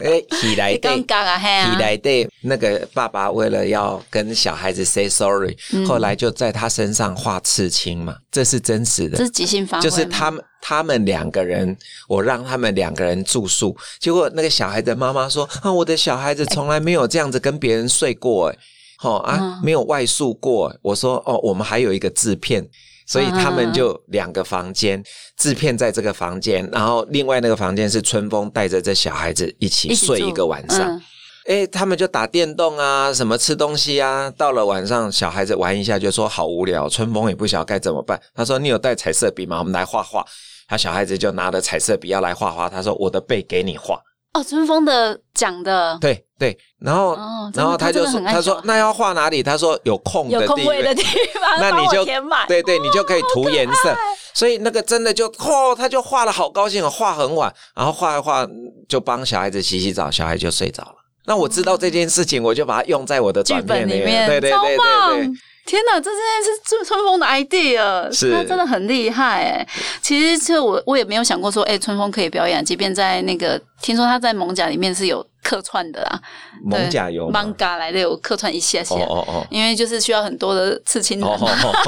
[0.04, 5.56] 哎，起来的，起来对，那个爸爸为了要跟小孩子 say sorry，
[5.88, 11.76] 后来就在他身上画刺青嘛，这是真实的，这是即兴发挥，就是他们他们两个人，
[12.08, 18.58] 我让他们两个人住宿，结果那个小孩的妈妈说啊，我的小孩子从来没有这样子跟别人睡过，哎，
[18.98, 22.68] 好啊，没有外宿过，我说哦，我们还有一个制片。
[23.10, 25.04] 所以他们就两个房间，
[25.36, 31.02] 制片在这个房间，然后另外那个房间是春风带着这小孩子一起睡一个晚上。
[31.48, 34.32] 哎，他们就打电动啊，什么吃东西啊。
[34.38, 38.22] 到了晚上，小孩子玩一下就说好无聊，春风也不晓该怎么办。
[38.36, 39.58] 他说：“你有带彩色笔吗？
[39.58, 40.24] 我们来画画。”
[40.70, 42.70] 他小孩子就拿着彩色笔要来画画。
[42.70, 44.00] 他说：“我的背给你画。”
[44.34, 47.18] 哦，春风的讲的，对对，然后
[47.54, 49.42] 然后他就说，他说那要画哪里？
[49.42, 51.04] 他说有空有空位的地
[51.34, 52.06] 方， 那你就
[52.48, 53.96] 对对，你就可以涂颜色。
[54.34, 58.48] 所以那个真的就哦，他就画了好高兴，画很晚，然后画一画
[58.88, 60.96] 就帮小孩子洗洗澡，小孩就睡着了。
[61.26, 65.30] 那我知道这件事情，我就把它用在我的短片里面，对对对对对。
[65.70, 69.68] 天哪，这真的是春春风的 idea，是他真的很厉害哎。
[70.02, 76.20] 其实这我我也没有想过说，哎，春风可以表演，即便在那个听说他在蒙甲里面是有客串的啦。
[76.64, 81.30] 蒙甲有蒙甲来的有客串一下下，哦哦因为就是需要很多的刺青人。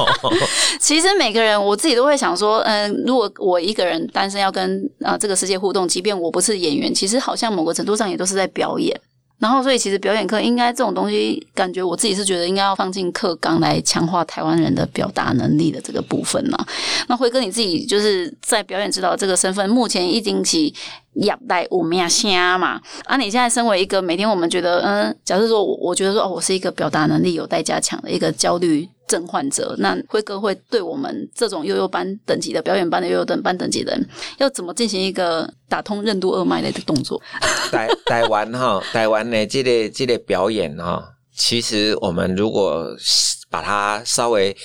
[0.80, 8.96] 其实每个人我自己都会想说，嗯，如果我一个人单身要跟啊这个世界互动，即便我不是演员，其实好像某个程度上也都是在表演。
[9.42, 16.58] 然后，所以其实表演课应该这种东西，感觉我自己是觉得应该要放进课纲来强化台湾人的表达能力的这个部分呢。
[17.08, 20.72] 那辉哥你自己就是在表演指导这个身份，目前已经起
[21.16, 22.82] 亚代五名虾嘛？
[23.06, 37.22] 啊，你现在身为一个每天我们觉得，嗯，假设说，我我觉得说，哦，我是一个表达能力有待加强的一个焦虑症患者，那辉哥会对我们这种悠悠班等级的表演班的悠悠等班等级的人，要怎么进行一个打通任督二脉的动作？
[37.72, 41.04] 台台湾哈，台湾呢，这个这个表演哈，
[41.36, 42.88] 其实我们如果
[43.50, 44.56] 把它稍微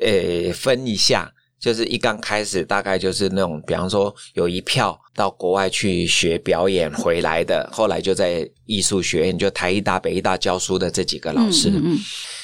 [0.00, 1.30] 呃分一下，
[1.62, 11.72] 就是一刚开始大概就是那种，比方说有一票到国外去学表演回来的，后来就在艺术学院，就台艺大、北艺大教书的这几个老师，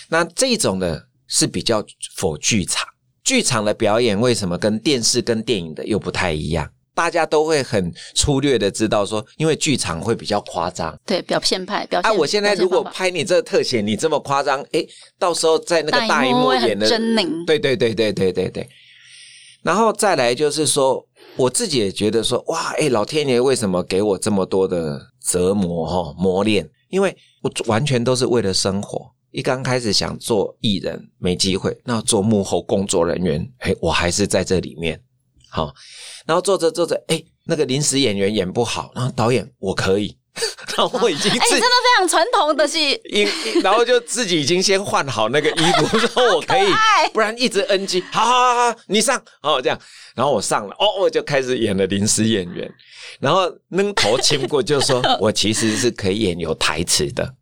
[0.08, 1.04] 那这种的。
[1.30, 1.84] 是比较
[2.16, 2.88] 否剧场，
[3.22, 6.66] 剧场的表演为什么跟电视跟电影的又不太一样？
[6.94, 12.10] 大家都会很粗略的知道说，因为剧场会比较夸张，对表现派表现。
[12.10, 14.82] 啊，我现在如果拍你这个特写，你这么夸张，哎，
[15.18, 16.88] 到时候在那个大荧幕演的，
[17.46, 18.66] 对对对对对对对。
[19.62, 21.04] 然后再来就是说，
[21.36, 26.68] 我自己也觉得说，哇，哎，老天爷为什么给我这么多的折磨哈磨练？
[26.88, 29.10] 因为我完全都是为了生活。
[29.30, 34.98] 一刚开始想做艺人没机会，那做幕后工作人员，哎，我还是在这里面
[35.50, 35.74] 好。
[36.24, 40.16] 然后做着做着，哎，那个临时演员演不好，然后导演我可以，
[40.76, 43.00] 然后我已经哎，真的非常传统的戏，
[43.62, 46.72] 然后就自己已经先换好那个衣服， 说我可以，
[47.12, 48.02] 不然一直 NG。
[48.12, 49.78] 好好好好，你上哦这样，
[50.14, 52.70] 然后我上了，哦，我就开始演了临时演员，
[53.18, 57.34] 然后扔头亲过，就说 我其实是可以演有台词的。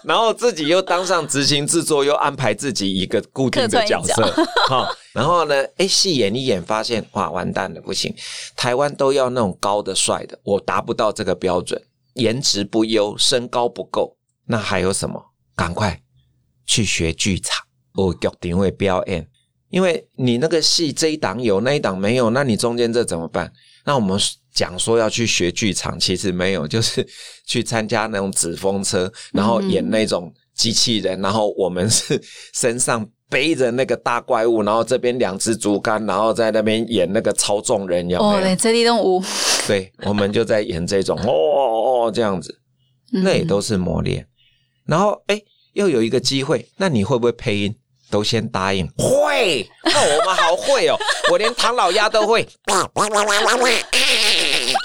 [0.04, 4.22] 然后自己又当上执行制作，又安排自己一个固定的角色，
[4.68, 4.88] 哈。
[5.12, 8.14] 然后呢，哎，戏演一演，发现哇，完蛋了，不行，
[8.56, 11.80] 台湾都要那种高的帅的，我达不到这个标准，
[12.14, 15.22] 颜值不优，身高不够，那还有什么？
[15.56, 16.00] 赶快
[16.66, 19.26] 去学剧场，我决定会表演，
[19.70, 23.52] 因为你那个戏这一档有，那一档没有，那你中间这怎么办？
[23.84, 24.18] 那我们。
[24.58, 27.06] 讲说要去学剧场，其实没有， 就是
[27.46, 32.20] 去参加那种纸风车，然后演那种机器人，然后我们是
[32.52, 38.56] 身上背着那个大怪物，然后这边两只竹竿，然后在那边演那个操纵人，有没有？
[38.56, 39.22] 这里动物。
[39.68, 42.52] 对，我们就在演这种哦哦这样子，
[43.12, 44.26] 那也都是磨练。
[44.86, 45.40] 然后哎，
[45.74, 47.72] 又有一个机会，那你会不会配音？
[48.10, 50.96] 都先答应会，那我们好会哦，
[51.30, 52.48] 我连唐老鸭都会。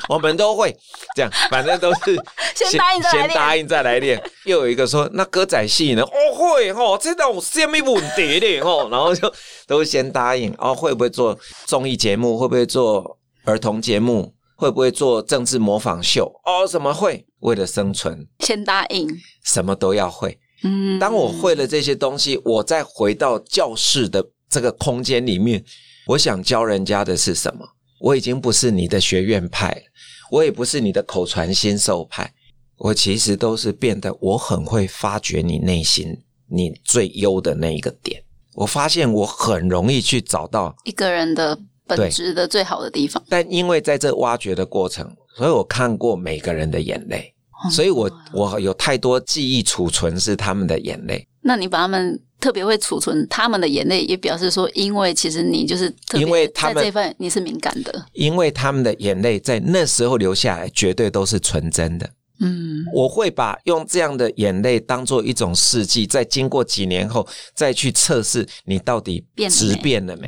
[0.10, 0.76] 我们都会
[1.16, 2.16] 这样， 反正都是
[2.56, 4.22] 先答应再先答应再来练。
[4.46, 6.02] 又有一个说，那歌仔戏呢？
[6.04, 8.88] 哦会哈，这种什么问题的哈？
[8.90, 9.32] 然后就
[9.68, 10.54] 都先答应。
[10.58, 12.38] 哦，会不会做综艺节目？
[12.38, 14.34] 会不会做儿童节目？
[14.56, 16.32] 会不会做政治模仿秀？
[16.46, 17.26] 哦，什么会？
[17.40, 19.10] 为了生存，先答应，
[19.44, 20.40] 什么都要会。
[20.64, 25.62] 嗯，当我会了这些东西，我再回到教室的这个空间里面，
[26.08, 27.68] 我想教人家的是什么？
[28.04, 29.82] 我已经不是你的学院派，
[30.30, 32.34] 我也不是你的口传心授派，
[32.76, 38.22] 我其实都是变得我很会发掘你内心你最优的那一个点。
[38.56, 43.24] 我发现我很容易去找到一个人的本质的最好的地方。
[43.30, 47.34] 但因为在这挖掘的过程，所以我看过每个人的眼泪，
[47.72, 51.26] 所以我我有太多记忆储存是他们的眼泪。
[51.40, 52.22] 那你把他们。
[52.44, 62.10] 特别会储存他们的眼泪，也表示说，因为其实你就是因为他们这份你是敏感的，因为他们的眼泪在那时候流下来，绝对都是纯真的。
[62.42, 67.26] 嗯，我会把用这样的眼泪当做一种试剂，在经过几年后
[67.56, 70.28] 再去测试你到底质变了没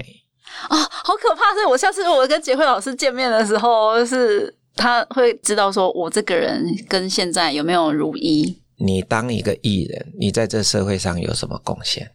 [0.70, 0.78] 啊？
[0.90, 1.54] 好可怕！
[1.54, 8.58] 所以我下次我跟杰慧老师见面的时候，是他会知道说我这个人跟现在有没有如一。
[8.78, 12.12] 你当一个艺人，你在这社会上有什么贡献？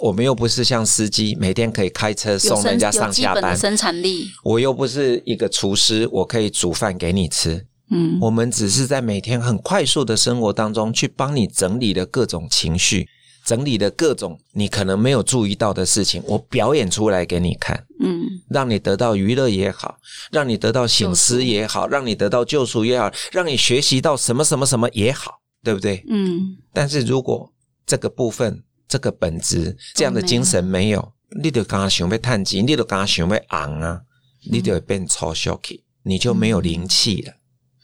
[0.00, 3.56] 我们又不是像司机，每天可以开车送人家上下班。
[3.56, 4.28] 生产力。
[4.44, 7.66] 我又不是一个厨师，我可以煮饭给你吃。
[7.90, 13.08] 嗯，我们只是在每天很快速的生活当中，去帮你整理了各种情绪，
[13.44, 17.84] 整理了各种你可能没有注意到的事情，我表演出来给你看。
[18.00, 19.98] 嗯，让你得到娱乐也好，
[20.30, 25.39] 让你得到醒思也好，让你得到救赎也好，让你学习到什么什么什么也好。
[25.62, 26.04] 对不对？
[26.08, 26.56] 嗯。
[26.72, 27.52] 但是如果
[27.86, 34.02] 这个部分、这个本质、这样的精神没有，你就刚刚想被探金，你就刚刚想被昂啊，
[34.50, 37.34] 你就会变超 shocky，你就没有灵气了。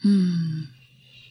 [0.03, 0.67] 嗯。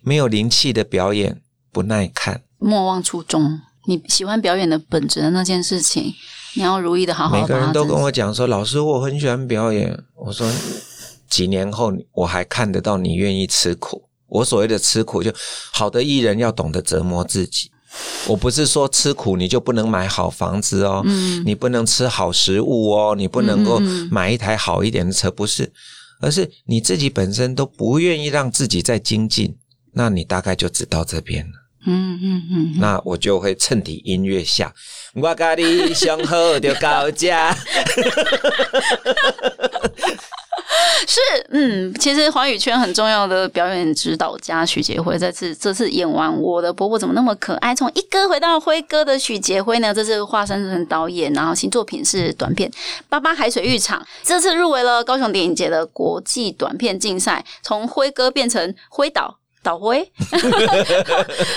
[0.03, 1.43] 没有灵气的表演
[1.73, 2.45] 不耐看。
[2.59, 6.15] 莫忘初衷，你喜欢表演的本质的那件事情，
[6.55, 7.41] 你要如意的好好。
[7.41, 10.51] 每个人都跟我讲说：“老师，我很喜欢表演。”我说
[11.29, 15.33] ：“几年后我还看得到你愿意吃苦。”我所谓的吃苦，就
[15.73, 17.71] 好的艺人要懂得折磨自己。
[18.27, 21.03] 我不是说吃苦你就不能买好房子哦，
[21.47, 25.73] 你不能吃好食物哦，你不能够买一台好一点的车，不是，
[26.21, 29.57] 而是你自己本身都不愿意让自己再精进，
[29.95, 31.53] 那你大概就只到这边了。
[31.87, 34.75] 嗯嗯嗯，那我就会趁底音乐下，
[35.15, 37.57] 我跟你想好就高价。
[41.07, 41.21] 是，
[41.51, 52.71] 嗯，其实华语圈很重要的表演指导家许杰辉，这次这次演完《我的伯伯怎么那么可爱》，从一哥回到辉哥的许杰辉呢，这次化身成导演，然后新作品是短片
[53.09, 59.39] 《八八海水浴场》，这次入围了高雄电影节的国际短片竞赛，从辉哥变成辉导。
[59.67, 60.09] 导灰，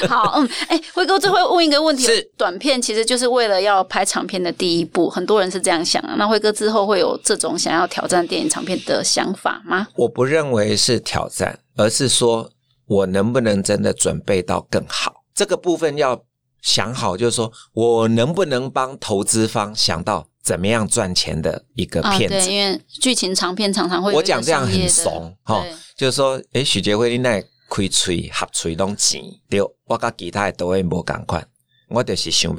[0.08, 6.16] 好，嗯，哎，辉哥，最后问一个问题：是短片其实就是为了要拍长片的第一步，很多人是这样想啊。
[6.18, 9.88] 那辉哥之后会有这种想要挑战电影长片的想法吗？
[9.96, 12.50] 我不认为是挑战，而是说
[12.88, 16.20] 我能不能真的准备到更好这个部分要
[16.64, 22.48] 想好，就是说我能不能帮投资方想到怎么样赚钱的一个片子？
[22.48, 25.64] 对，因为剧情长片常常会我讲这样很怂哈，
[25.96, 27.40] 就是说，哎，许杰辉那。
[27.70, 31.48] 开吹合吹拢钱，对，我甲其他都会无共款，
[31.88, 32.54] 我就是想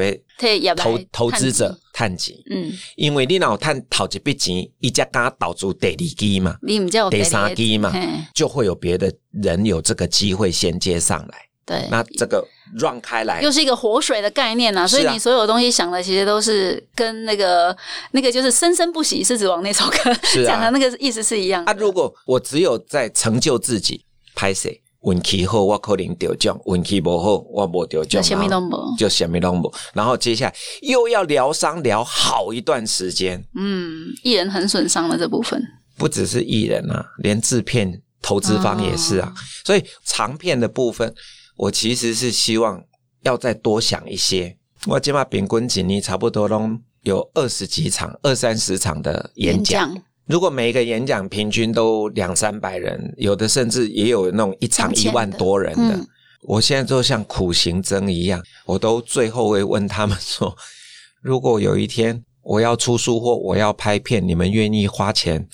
[0.62, 7.92] 要投投资者探钱，嗯，因为你若探头一笔钱，一家敢投资第二支嘛，你唔叫第三支嘛，
[8.34, 12.46] 就会有别的人有这个机会衔接上来，对，那这个
[12.78, 17.76] 让开来，又是一个活水的概念啊，所以你所有东西想的其实都是跟那个
[18.12, 19.98] 那个就是生生不息狮子王那首歌
[20.46, 21.64] 讲的那个意思是一样。
[21.64, 24.04] 啊，如果我只有在成就自己，
[24.34, 24.80] 拍谁？
[25.02, 28.22] 运气好，我可能得奖；运气不好，我无得奖。
[28.22, 29.72] 就什么都无，就什么都无。
[29.94, 33.42] 然后接下来又要疗伤疗好一段时间。
[33.54, 35.62] 嗯，艺人很损伤的这部分，
[35.96, 39.32] 不只是艺人啊，连制片、投资方也是啊。
[39.64, 41.14] 所以长片的部分，
[41.56, 42.82] 我其实是希望
[43.22, 44.56] 要再多想一些。
[44.86, 49.94] 我起码平均几年差不多都有二十几场、二三十场的演讲。
[50.30, 55.98] 如果每一个演讲平均都两三百人，有的甚至也有那种一场一万多人的，
[56.42, 60.56] 我现在就像苦行僧一样，我都最后会问他们说：
[61.20, 65.46] 如果有一天我要出书或我要拍片，你们愿意花钱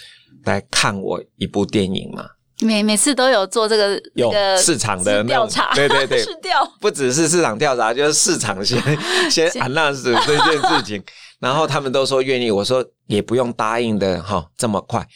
[0.44, 2.26] 来看我一部电影吗？
[2.60, 6.66] 每每次都有做这个有市场的调查，对对对， 市调。
[6.80, 8.78] 不只是市场调查，就是市场先
[9.30, 9.50] 先。
[9.50, 11.02] announce 这件事情。
[11.38, 15.06] 然后他们都说愿意，我说也不用答应的哈，这么快。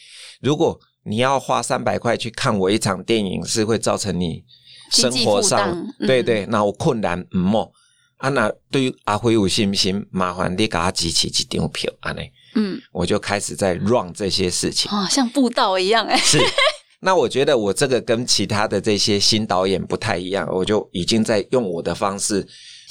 [0.41, 4.43] 如果你要花三百块去看我一场电影，是会造成你
[4.91, 7.71] 生活上对对，那我困难唔莫
[8.17, 8.29] 啊。
[8.29, 10.05] 那对于阿辉有信不信？
[10.11, 12.11] 麻烦你给他集齐几张票啊？
[12.11, 12.21] 呢，
[12.53, 16.15] 嗯，我就开始在 run 这些事情啊，像布道一样哎。
[16.17, 16.39] 是，
[16.99, 22.47] 那我觉得我这个跟其他的这些新导演不太一样，我就已经在用我的方式。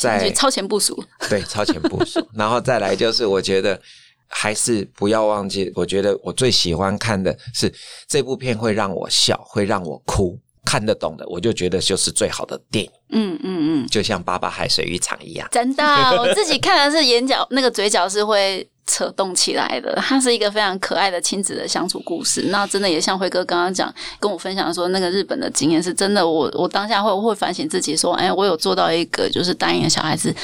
[0.08, 3.80] 在超前部署， 对超前部署，然后再来就是，我觉得
[4.28, 7.72] 还是不要忘记，我觉得我最喜欢看的是
[8.08, 12.90] 这部片会让我笑，会让我哭，看得懂的，我就觉得就是最好的电影。
[13.10, 15.84] 嗯嗯嗯，就像《爸爸海水浴场》一样，真的，
[16.16, 18.69] 我自己看的是眼角那个嘴角是会。
[18.90, 22.46] 扯动起来的，它是一个非常可爱的亲子的相处故事。
[22.48, 26.26] 那真的也像辉哥刚刚讲，跟我分享说，那个日本的经验是真的。
[26.26, 30.34] 我我当下会会反省自己，说，哎，我有做到一个就是答应小孩子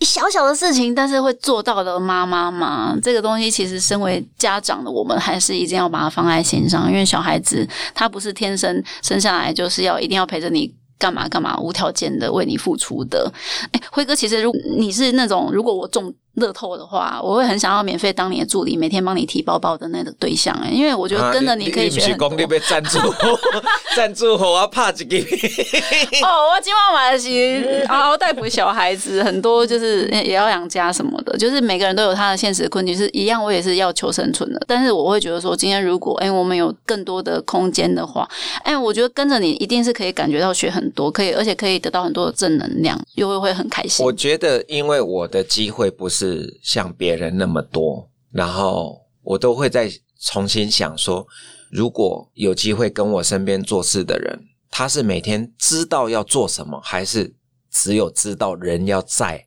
[0.00, 2.96] 小小的事情，但是会做到的妈妈吗？
[3.02, 10.74] 这个东西其实身为家长的我们，还是一定要把它放在心上，因为小孩子他不是天生生下来就是要一定要陪着你。
[10.96, 13.30] 干嘛干嘛，无条件的为你付出的。
[13.72, 16.14] 哎，辉哥，其实如你是那种，如果我中。
[16.34, 22.28] 乐透的话，我会很想要免费当你的助理，每天帮你提包包的那个对象哎，因为我觉得跟着你可以学很多。
[22.34, 22.98] 你被赞助
[23.94, 25.16] 赞助后我怕几个。
[25.16, 33.42] 哦，我今晚买的是嗷嗷待哺小孩子，很多就是也要养家什么的，就是每个人都有他的现实困境，是一样。
[33.42, 38.28] 我也是要求生存的，但是我会觉得说，今天如果哎我们有更多的空间的话，
[38.64, 44.04] 哎，我觉得跟着你一定是可以感觉到学很多，可以而且可以得到很多的正能量，又会会很开心。
[44.04, 46.23] 我觉得，因为我的机会不是。
[46.24, 51.26] 是像别人那么多，然后我都会再重新想说，
[51.70, 57.34] 如果有机会跟我身边做事的人，他是每天知道要做什么，还是
[57.70, 59.46] 只有知道人要在，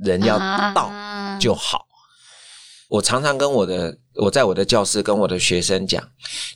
[0.00, 0.38] 人要
[0.74, 0.92] 到
[1.40, 1.86] 就好。
[2.90, 6.06] 我常常跟我的我在我的教室跟我的学生讲，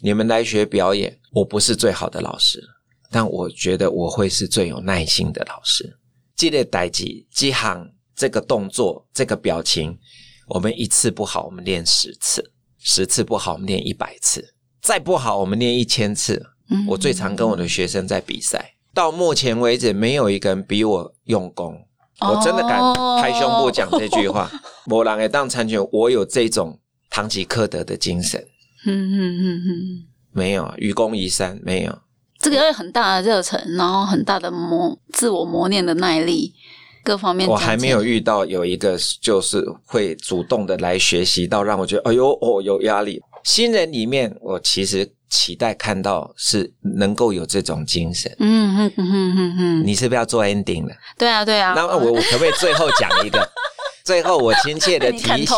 [0.03, 2.62] 你们来学表演，我不是最好的老师，
[3.11, 5.99] 但我觉得我会是最有耐心的老师。
[6.37, 7.89] 记得代记几行。
[8.23, 9.99] 这个动作，这个表情，
[10.47, 12.41] 我们一次不好，我们练十次；
[12.79, 14.41] 十次不好，我们练一百次；
[14.81, 16.41] 再不好，我们练一千次。
[16.87, 21.77] 我最常跟我的学生在比赛，到目前为止，没有一个人比我用功。
[22.20, 22.79] 我真的敢
[23.20, 24.49] 拍胸部讲这句话。
[24.87, 26.79] 我狼也当参选，我有这种
[27.11, 28.41] 堂吉诃德的精神。
[28.87, 31.99] 嗯嗯嗯嗯，没有愚公移山，没有。
[32.39, 36.53] 这个要很大的热忱，然后很大的磨自我磨练的耐力，
[37.03, 37.48] 各方面。
[37.48, 43.20] 我还没有遇到有一个就是会主动的来学习到让我觉得哎呦哦有压力。
[43.44, 48.32] 新人里面，我其实期待看到是能够有这种精神。
[48.38, 50.94] 嗯嗯嗯嗯嗯，你是不是要做 ending 了？
[51.18, 51.72] 对啊对啊。
[51.74, 53.40] 那我我可不可以最后讲一个？
[54.05, 55.57] 最后，我亲切的 提醒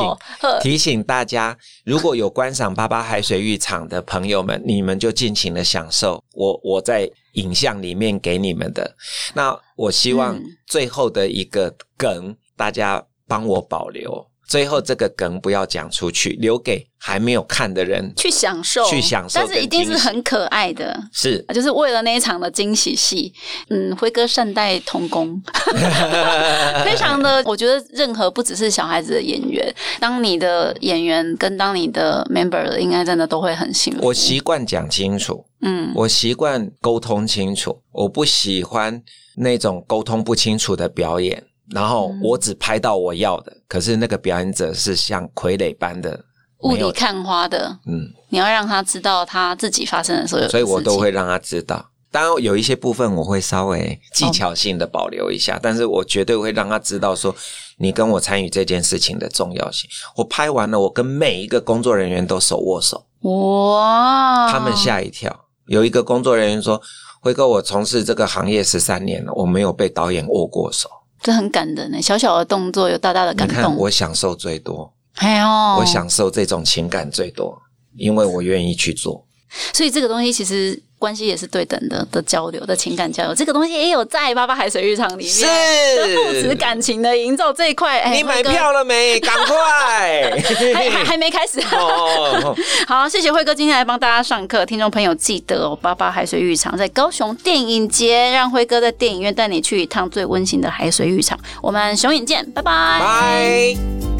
[0.61, 8.97] 提醒大家，如果有观赏八八海水浴场的朋友们，你们就尽情的享受我我在影像里面给你们的。
[9.35, 14.27] 那我希望最后的一个梗，大家帮我保留。
[14.47, 19.41] 最后这个梗不要讲出去，留给还没有看的人去享受，去享受。
[19.41, 23.33] 但是一定是很可爱的，是就是为了那一场的惊喜戏。
[23.71, 25.41] 嗯，辉哥善待童工，
[26.85, 27.43] 非常的。
[27.47, 34.07] 我觉得任何不只是小孩子的演员，当你的演员跟当你的 member，应该真的都会很幸福。
[34.07, 39.03] 我习惯讲清楚，嗯，我习惯沟通清楚，我不喜欢
[39.37, 41.43] 那种沟通不清楚的表演。
[41.71, 46.25] 然后我只拍到我要的，可是那个表演者是像傀儡般的
[46.61, 47.79] 雾里看花的。
[47.87, 51.91] 嗯，你要让他知道他自己发生的所有，所以我都会让他知道。
[52.11, 57.35] 当然有一些部分我会稍微技巧性的保留一下，但是我绝对会让他知道说
[57.79, 59.91] 你跟我参与这件事情的重要性。
[60.17, 65.47] 我拍完了，我跟每一个工作人员都手握手，哇，他们吓一跳。
[65.67, 66.81] 有一个工作人员说
[67.21, 70.89] ：“辉哥，我从事这个行业十三年了，我没有被导演握过手。”
[71.25, 73.75] 这很感人呢，小小的动作有大大的感动。
[73.77, 75.49] 我享受最多，哎呦，
[75.79, 77.59] 我享受这种情感最多，
[77.97, 79.27] 因为我愿意去做。
[79.73, 80.81] 所以这个东西其实。
[80.97, 88.11] 关系也是对等的的交流的情感交流，这个东西也有在八八海水浴场里面，是父子感情的营造这一块。
[88.11, 89.21] 你买票了没？
[89.21, 90.33] 赶快，
[90.73, 91.61] 还还还没开始。
[92.89, 101.39] 好，谢谢辉哥今天来帮大家上课，听众朋友记得哦，八八海水浴场在高雄电影节，让辉哥在电影院带你去一趟最温馨的海水浴场。
[101.61, 102.73] 我们雄影见，拜拜。
[102.99, 104.14] 拜。